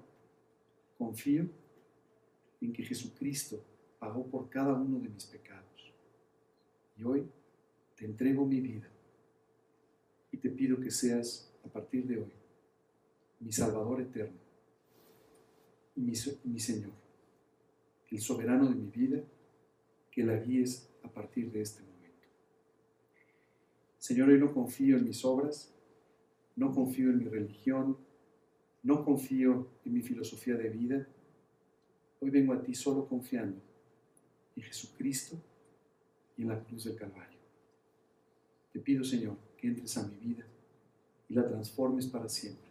[0.97, 1.47] confío
[2.61, 3.63] en que Jesucristo
[3.99, 5.93] pagó por cada uno de mis pecados.
[6.97, 7.29] Y hoy
[7.95, 8.89] te entrego mi vida
[10.31, 12.31] y te pido que seas, a partir de hoy,
[13.39, 14.37] mi Salvador eterno
[15.95, 17.05] y mi, mi Señor
[18.15, 19.21] el soberano de mi vida,
[20.15, 22.27] que la guíes a partir de este momento.
[23.99, 25.71] Señor, hoy no confío en mis obras,
[26.55, 27.97] no confío en mi religión,
[28.81, 31.07] no confío en mi filosofía de vida,
[32.25, 33.61] Hoy vengo a ti solo confiando
[34.55, 35.37] en Jesucristo
[36.35, 37.37] y en la cruz del Calvario.
[38.73, 40.43] Te pido, Señor, que entres a mi vida
[41.29, 42.65] y la transformes para siempre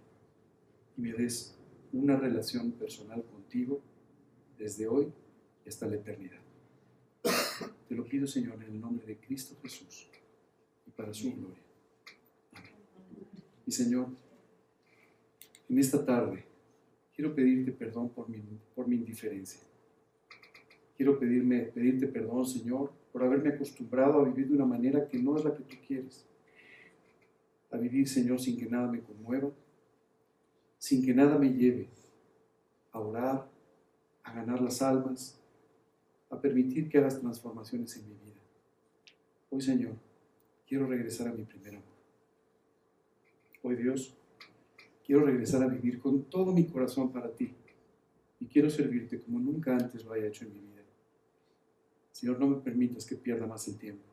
[0.97, 1.55] y me des
[1.93, 3.81] una relación personal contigo
[4.59, 5.13] desde hoy
[5.67, 6.44] hasta la eternidad.
[7.95, 10.09] Te lo pido, Señor, en el nombre de Cristo Jesús
[10.85, 11.63] y para su gloria.
[12.53, 12.73] Amén.
[13.65, 14.09] Y Señor,
[15.69, 16.45] en esta tarde
[17.15, 18.43] quiero pedirte perdón por mi,
[18.75, 19.61] por mi indiferencia.
[20.97, 25.37] Quiero pedirme, pedirte perdón, Señor, por haberme acostumbrado a vivir de una manera que no
[25.37, 26.27] es la que tú quieres.
[27.71, 29.53] A vivir, Señor, sin que nada me conmueva,
[30.79, 31.87] sin que nada me lleve
[32.91, 33.49] a orar,
[34.25, 35.41] a ganar las almas,
[36.31, 38.41] a permitir que hagas transformaciones en mi vida.
[39.51, 39.95] Hoy, Señor,
[40.67, 41.95] quiero regresar a mi primer amor.
[43.63, 44.15] Hoy, Dios,
[45.05, 47.53] quiero regresar a vivir con todo mi corazón para ti
[48.41, 50.83] y quiero servirte como nunca antes lo haya hecho en mi vida.
[52.13, 54.05] Señor, no me permitas que pierda más el tiempo.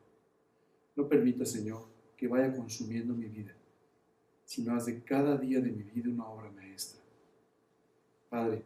[0.96, 1.84] No permitas, Señor,
[2.16, 3.54] que vaya consumiendo mi vida,
[4.44, 7.00] sino haz de cada día de mi vida una obra maestra.
[8.28, 8.62] Padre,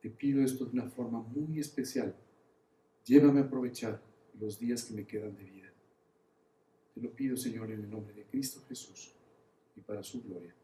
[0.00, 2.14] te pido esto de una forma muy especial.
[3.04, 4.00] Llévame a aprovechar
[4.38, 5.72] los días que me quedan de vida.
[6.94, 9.14] Te lo pido, Señor, en el nombre de Cristo Jesús
[9.76, 10.54] y para su gloria.